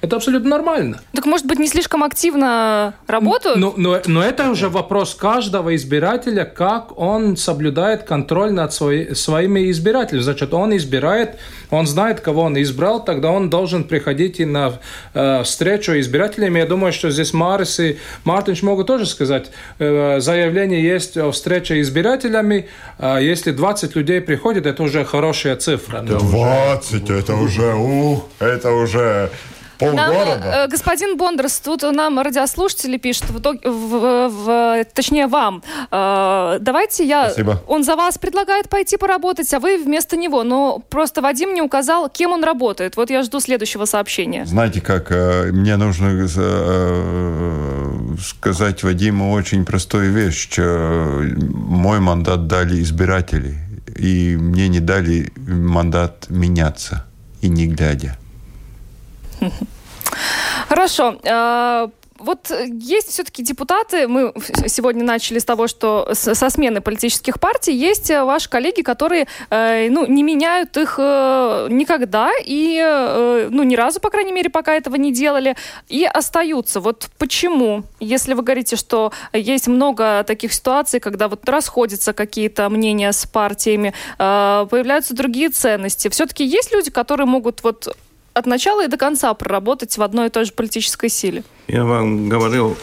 [0.00, 1.00] Это абсолютно нормально.
[1.12, 3.58] Так, может быть, не слишком активно работают?
[3.58, 9.68] Но, но, но это уже вопрос каждого избирателя, как он соблюдает контроль над свои, своими
[9.72, 10.22] избирателями.
[10.22, 11.38] Значит, он избирает,
[11.70, 14.74] он знает, кого он избрал, тогда он должен приходить и на
[15.14, 16.60] э, встречу избирателями.
[16.60, 21.80] Я думаю, что здесь Марис и Мартинш могут тоже сказать, э, заявление есть о встрече
[21.80, 22.68] избирателями,
[23.00, 26.02] э, если 20 людей приходит, это уже хорошая цифра.
[26.02, 29.30] 20, это уже, у, это уже
[29.78, 30.40] Полгорода.
[30.40, 35.62] Нам, э, господин Бондарс, тут нам радиослушатели пишут, в, в, в, точнее вам.
[35.90, 37.30] Э, давайте я...
[37.30, 37.62] Спасибо.
[37.66, 40.42] Он за вас предлагает пойти поработать, а вы вместо него.
[40.42, 42.96] Но просто Вадим не указал, кем он работает.
[42.96, 44.44] Вот я жду следующего сообщения.
[44.46, 47.88] Знаете как, э, мне нужно э,
[48.20, 50.48] сказать Вадиму очень простую вещь.
[50.58, 53.56] Мой мандат дали избиратели,
[53.96, 57.04] и мне не дали мандат меняться,
[57.40, 58.16] и не глядя.
[60.68, 61.18] Хорошо.
[61.24, 64.32] А, вот есть все-таки депутаты, мы
[64.66, 70.04] сегодня начали с того, что со смены политических партий, есть ваши коллеги, которые э, ну,
[70.06, 74.96] не меняют их э, никогда и э, ну, ни разу, по крайней мере, пока этого
[74.96, 75.56] не делали,
[75.88, 76.80] и остаются.
[76.80, 77.84] Вот почему?
[78.00, 83.94] Если вы говорите, что есть много таких ситуаций, когда вот расходятся какие-то мнения с партиями,
[84.18, 87.96] появляются другие ценности, все-таки есть люди, которые могут вот
[88.38, 91.42] от начала и до конца проработать в одной и той же политической силе.
[91.66, 92.78] Я вам говорил,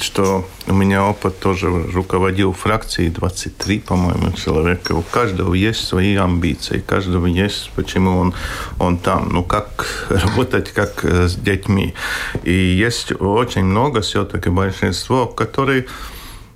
[0.00, 4.92] что у меня опыт тоже руководил фракцией 23, по-моему, человека.
[4.92, 8.34] У каждого есть свои амбиции, у каждого есть, почему он,
[8.78, 9.28] он там.
[9.30, 11.94] Ну, как работать как э, с детьми.
[12.44, 15.86] И есть очень много все-таки большинство, которые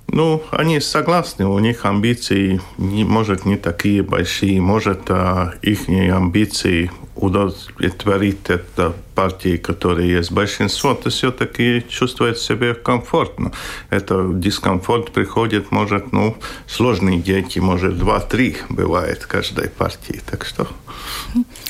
[0.07, 6.91] ну, они согласны, у них амбиции, не, может, не такие большие, может, а, их амбиции
[7.15, 13.51] удовлетворить это партии, которые есть большинство, то все-таки чувствует себя комфортно.
[13.89, 16.37] Это дискомфорт приходит, может, ну,
[16.67, 20.21] сложные дети, может, два-три бывает каждой партии.
[20.29, 20.67] Так что...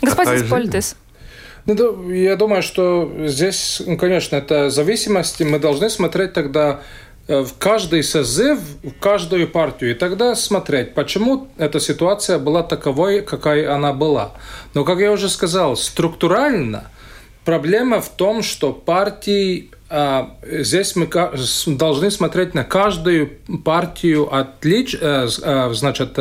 [0.02, 0.96] Господин Польтес.
[1.66, 5.44] Ну, я думаю, что здесь, ну, конечно, это зависимости.
[5.44, 6.82] Мы должны смотреть тогда
[7.28, 13.74] в каждый созыв, в каждую партию, и тогда смотреть, почему эта ситуация была таковой, какая
[13.74, 14.32] она была.
[14.74, 16.90] Но, как я уже сказал, структурально
[17.44, 21.08] проблема в том, что партии а, здесь мы
[21.68, 23.32] должны смотреть на каждую
[23.64, 26.20] партию отлич, э, э, значит,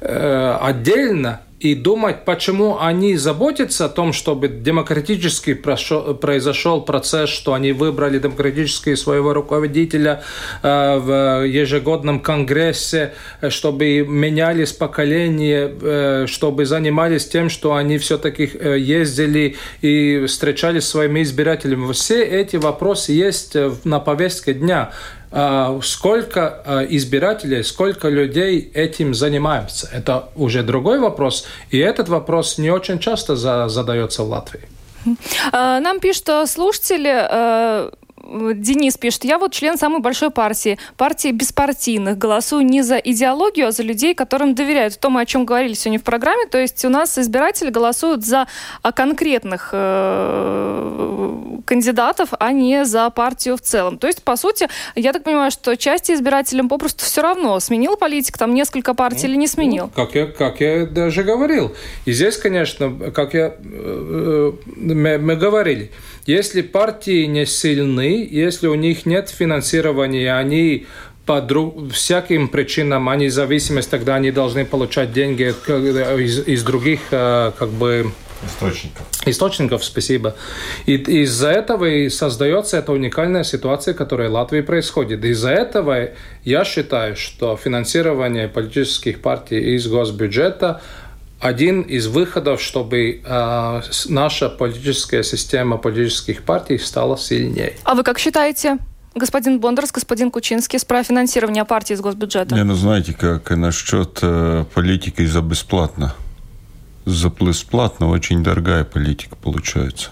[0.00, 8.18] отдельно и думать, почему они заботятся о том, чтобы демократически произошел процесс, что они выбрали
[8.18, 10.22] демократически своего руководителя
[10.62, 13.14] э, в ежегодном конгрессе,
[13.48, 20.90] чтобы менялись поколения, э, чтобы занимались тем, что они все-таки э, ездили и встречались с
[20.90, 21.92] своими избирателями.
[21.92, 24.92] Все эти вопросы есть на повестке дня.
[25.30, 29.88] А, сколько а, избирателей, сколько людей этим занимаются.
[29.92, 31.46] Это уже другой вопрос.
[31.70, 34.62] И этот вопрос не очень часто задается в Латвии.
[35.52, 37.90] А, нам пишут слушатели,
[38.28, 42.18] Денис пишет, я вот член самой большой партии, партии беспартийных.
[42.18, 44.98] Голосую не за идеологию, а за людей, которым доверяют.
[44.98, 46.46] То, мы о чем говорили сегодня в программе.
[46.46, 48.46] То есть у нас избиратели голосуют за
[48.82, 53.98] а, конкретных э, кандидатов, а не за партию в целом.
[53.98, 58.36] То есть, по сути, я так понимаю, что части избирателям попросту все равно, сменил политик
[58.36, 59.84] там несколько партий ну, или не сменил.
[59.84, 61.74] Ну, как, я, как я даже говорил.
[62.04, 65.90] И здесь, конечно, как я, э, э, мы, мы говорили,
[66.28, 70.86] если партии не сильны, если у них нет финансирования, они
[71.24, 75.44] по друг, всяким причинам, они зависимость, тогда они должны получать деньги
[76.22, 78.12] из, из других э, как бы
[78.44, 79.06] Источников.
[79.26, 80.36] Источников, спасибо.
[80.86, 85.24] И из-за этого и создается эта уникальная ситуация, которая в Латвии происходит.
[85.24, 86.10] Из-за этого
[86.44, 90.82] я считаю, что финансирование политических партий из госбюджета
[91.40, 97.74] один из выходов, чтобы э, наша политическая система политических партий стала сильнее.
[97.84, 98.78] А вы как считаете?
[99.14, 102.54] Господин Бондарс, господин Кучинский, про финансирование партии из госбюджета.
[102.54, 106.14] Не, ну знаете, как насчет э, политики за бесплатно.
[107.04, 110.10] За бесплатно очень дорогая политика получается.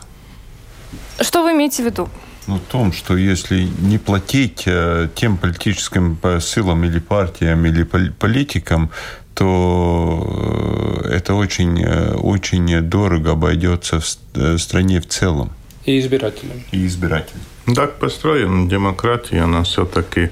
[1.21, 2.09] Что вы имеете в виду?
[2.47, 8.91] Ну, в том, что если не платить э, тем политическим силам или партиям, или политикам,
[9.37, 15.51] то э, это очень, э, очень дорого обойдется в э, стране в целом.
[15.85, 16.63] И избирателям.
[16.73, 17.43] И избирателям.
[17.75, 20.31] Так построена демократия, она все-таки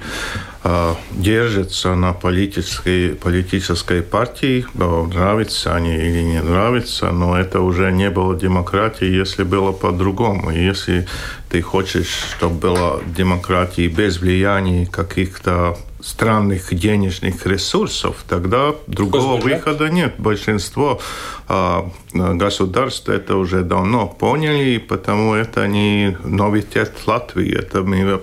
[0.63, 8.09] э, держится на политической, политической партии, нравится они или не нравится, но это уже не
[8.09, 10.49] было демократии, если было по-другому.
[10.49, 11.07] Если
[11.49, 20.13] ты хочешь, чтобы была демократия без влияния каких-то странных денежных ресурсов, тогда другого выхода нет.
[20.19, 21.01] Большинство
[21.47, 27.57] а, государств это уже давно поняли, и потому это не новитет Латвии.
[27.57, 28.21] Это мы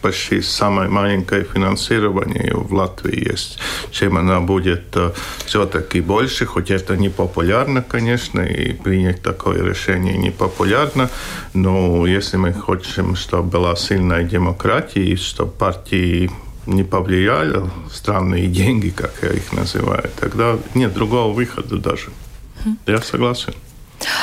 [0.00, 3.58] почти самое маленькое финансирование в Латвии есть.
[3.90, 5.12] Чем она будет а,
[5.44, 11.10] все-таки больше, хоть это не популярно, конечно, и принять такое решение не популярно,
[11.52, 16.30] но если мы хотим, чтобы была сильная демократия, и чтобы партии
[16.66, 22.10] не повлияли странные деньги, как я их называю, тогда нет другого выхода даже.
[22.86, 23.54] Я согласен.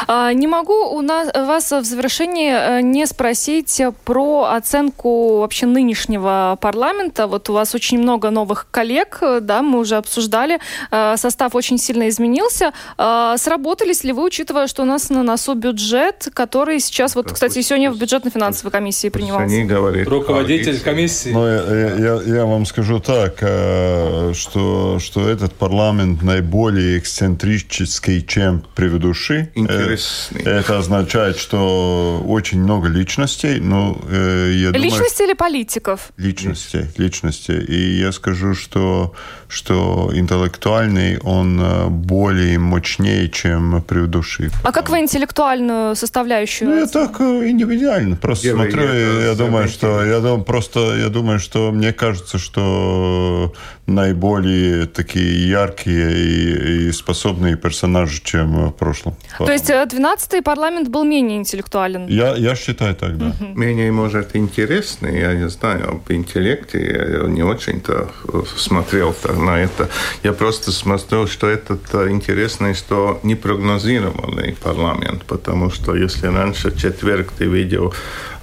[0.08, 6.58] А, не могу у нас, вас в завершении э, не спросить про оценку вообще нынешнего
[6.60, 7.28] парламента.
[7.28, 10.60] Вот у вас очень много новых коллег, да, мы уже обсуждали.
[10.92, 12.74] Э, состав очень сильно изменился.
[12.98, 17.92] Сработались ли вы, учитывая, что у нас на носу бюджет, который сейчас, вот, кстати, сегодня
[17.92, 19.54] в бюджетно-финансовой комиссии принимался?
[19.54, 21.30] Они говорят, Руководитель комиссии.
[21.30, 28.64] Ну, я, я, я вам скажу так, э, что, что этот парламент наиболее эксцентрический, чем
[28.76, 30.42] предыдущий интересный.
[30.44, 33.60] Это означает, что очень много личностей.
[33.60, 36.12] Но, э, я Личности думаю, или политиков?
[36.18, 37.60] Личностей, личностей.
[37.60, 39.14] И я скажу, что,
[39.48, 44.50] что интеллектуальный, он э, более мощнее, чем предыдущий.
[44.64, 46.70] А как вы интеллектуальную составляющую?
[46.70, 48.16] Ну, я так э, индивидуально.
[48.16, 52.38] Просто я смотрю, я, я думаю, что я думаю, просто я думаю, что мне кажется,
[52.38, 53.54] что
[53.86, 59.16] наиболее такие яркие и, и способные персонажи, чем в прошлом.
[59.38, 62.08] То есть 12-й парламент был менее интеллектуален?
[62.08, 63.28] Я, я считаю так, да.
[63.28, 63.60] Угу.
[63.60, 68.10] Менее, может, интересный, я не знаю, об интеллекте я не очень-то
[68.58, 69.90] смотрел на это.
[70.24, 77.46] Я просто смотрел, что этот интересный, что непрогнозированный парламент, потому что если раньше четверг ты
[77.46, 77.94] видел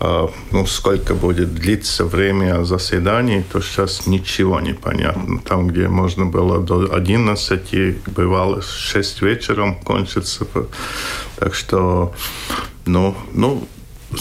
[0.00, 5.40] ну, сколько будет длиться время заседаний, то сейчас ничего не понятно.
[5.40, 10.46] Там, где можно было до 11, бывало 6 вечером кончится.
[11.38, 12.14] Так что,
[12.84, 13.66] ну, ну,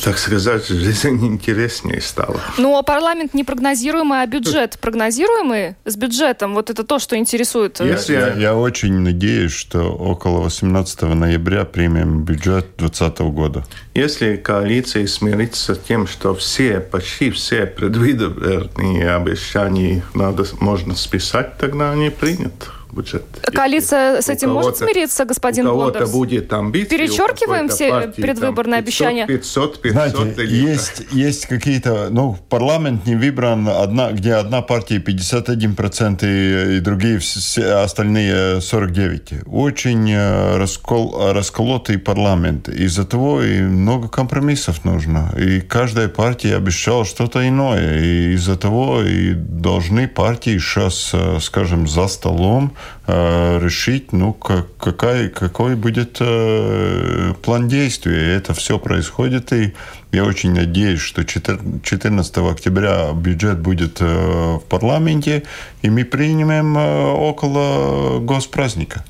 [0.03, 2.39] так сказать, жизнь интереснее стала.
[2.57, 6.55] Ну, а парламент непрогнозируемый, а бюджет прогнозируемый с бюджетом?
[6.55, 7.79] Вот это то, что интересует.
[7.81, 8.13] Э, Если...
[8.13, 13.65] Я, я очень надеюсь, что около 18 ноября примем бюджет 2020 года.
[13.93, 21.91] Если коалиция смирится с тем, что все, почти все предвыборные обещания надо, можно списать, тогда
[21.91, 22.53] они принят
[22.95, 23.23] бюджет.
[23.53, 26.97] Коалиция с этим может смириться, господин У кого-то будет амбиции.
[26.97, 29.27] Перечеркиваем все партии, предвыборные 500, обещания?
[29.27, 32.07] 500, 500, Знаете, или- есть, есть какие-то...
[32.09, 39.43] Ну, парламент не выбран, одна, где одна партия 51% и, и другие все остальные 49%.
[39.47, 42.69] Очень э, раскол, расколотый парламент.
[42.69, 45.33] Из-за того и много компромиссов нужно.
[45.37, 47.99] И каждая партия обещала что-то иное.
[47.99, 54.75] И из-за того и должны партии сейчас, э, скажем, за столом э, решить, ну, как,
[54.77, 58.35] какая, какой будет э, план действия.
[58.35, 59.73] Это все происходит, и
[60.11, 65.43] я очень надеюсь, что 14 14 октября бюджет будет э, в парламенте,
[65.81, 69.03] и мы примем э, около госпраздника.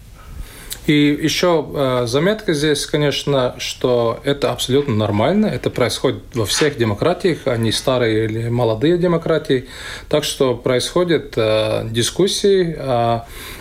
[0.88, 5.48] И еще э, заметка здесь, конечно, что это абсолютно нормально.
[5.48, 9.66] Это происходит во всех демократиях, а не старые или молодые демократии.
[10.10, 13.20] Так что происходят э, дискуссии, э,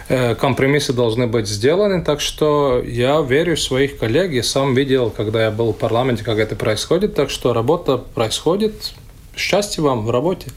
[0.08, 2.04] э, компромиссы должны быть сделаны.
[2.04, 4.30] Так что я верю в своих коллег.
[4.30, 7.14] Я сам видел, когда я был в парламенте, как это происходит.
[7.14, 8.92] Так что работа происходит.
[9.34, 10.48] Счастья вам в работе.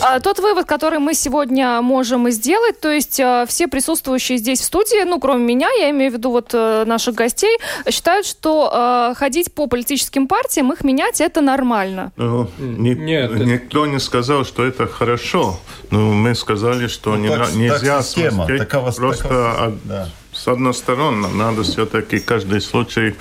[0.00, 4.64] А, Тот вывод, который мы сегодня можем сделать, то есть э, все присутствующие здесь в
[4.64, 7.56] студии, ну, кроме меня, я имею в виду вот э, наших гостей,
[7.90, 8.70] считают, что
[9.12, 12.12] э, ходить по политическим партиям, их менять, это нормально.
[12.16, 15.58] Ну, ни- Нет, никто не сказал, что это хорошо.
[15.90, 19.64] Ну, мы сказали, что Ну, не, так- на- так нельзя система, смотреть такова- просто такова-
[19.66, 20.08] от- да.
[20.32, 21.28] с одной стороны.
[21.28, 23.14] Надо все-таки каждый случай,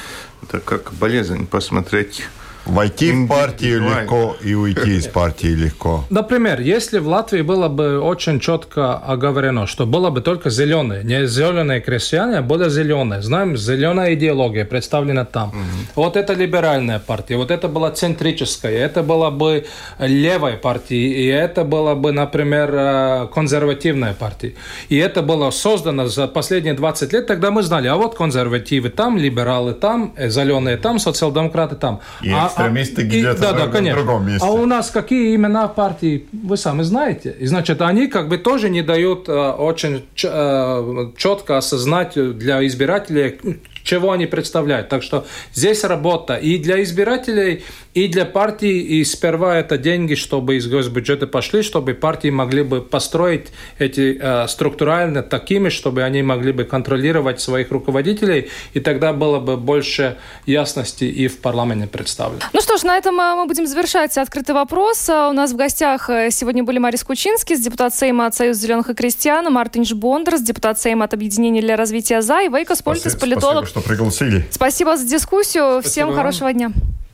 [0.43, 2.23] это как болезнь, посмотреть.
[2.71, 6.05] Войти в партию легко и уйти из партии легко.
[6.09, 11.27] Например, если в Латвии было бы очень четко оговорено, что было бы только зеленые, не
[11.27, 13.21] зеленые крестьяне, а были зеленые.
[13.21, 15.53] Знаем, зеленая идеология представлена там.
[15.95, 19.65] Вот это либеральная партия, вот это была центрическая, это была бы
[19.99, 24.53] левая партия, и это была бы, например, э, консервативная партия.
[24.87, 29.17] И это было создано за последние 20 лет, тогда мы знали, а вот консервативы там,
[29.17, 31.99] либералы там, э, зеленые там, социал-демократы там.
[32.21, 34.03] И а- экстремисты и- где-то да, в да, друг- конечно.
[34.03, 34.47] другом месте.
[34.47, 37.35] А у нас какие имена партии, вы сами знаете.
[37.39, 43.39] И значит, они как бы тоже не дают э, очень э, четко осознать для избирателей,
[43.83, 44.89] чего они представляют.
[44.89, 47.63] Так что здесь работа и для избирателей,
[47.93, 48.79] и для партий.
[48.79, 53.47] И сперва это деньги, чтобы из госбюджета пошли, чтобы партии могли бы построить
[53.79, 59.57] эти э, структурально такими, чтобы они могли бы контролировать своих руководителей, и тогда было бы
[59.57, 62.41] больше ясности и в парламенте представлено.
[62.53, 65.09] Ну что ж, на этом э, мы будем завершать открытый вопрос.
[65.09, 68.89] А У нас в гостях э, сегодня были Марис Кучинский, депутат Сейма от Союза зеленых
[68.89, 73.21] и крестьян, Мартин Бондарс, депутат Сейма от Объединения для развития ЗА и Вейко Спольтис, Спасибо,
[73.21, 73.67] политолог.
[73.67, 74.45] что пригласили.
[74.51, 75.81] Спасибо за дискуссию.
[75.81, 76.17] Всем вам.
[76.17, 76.71] хорошего дня.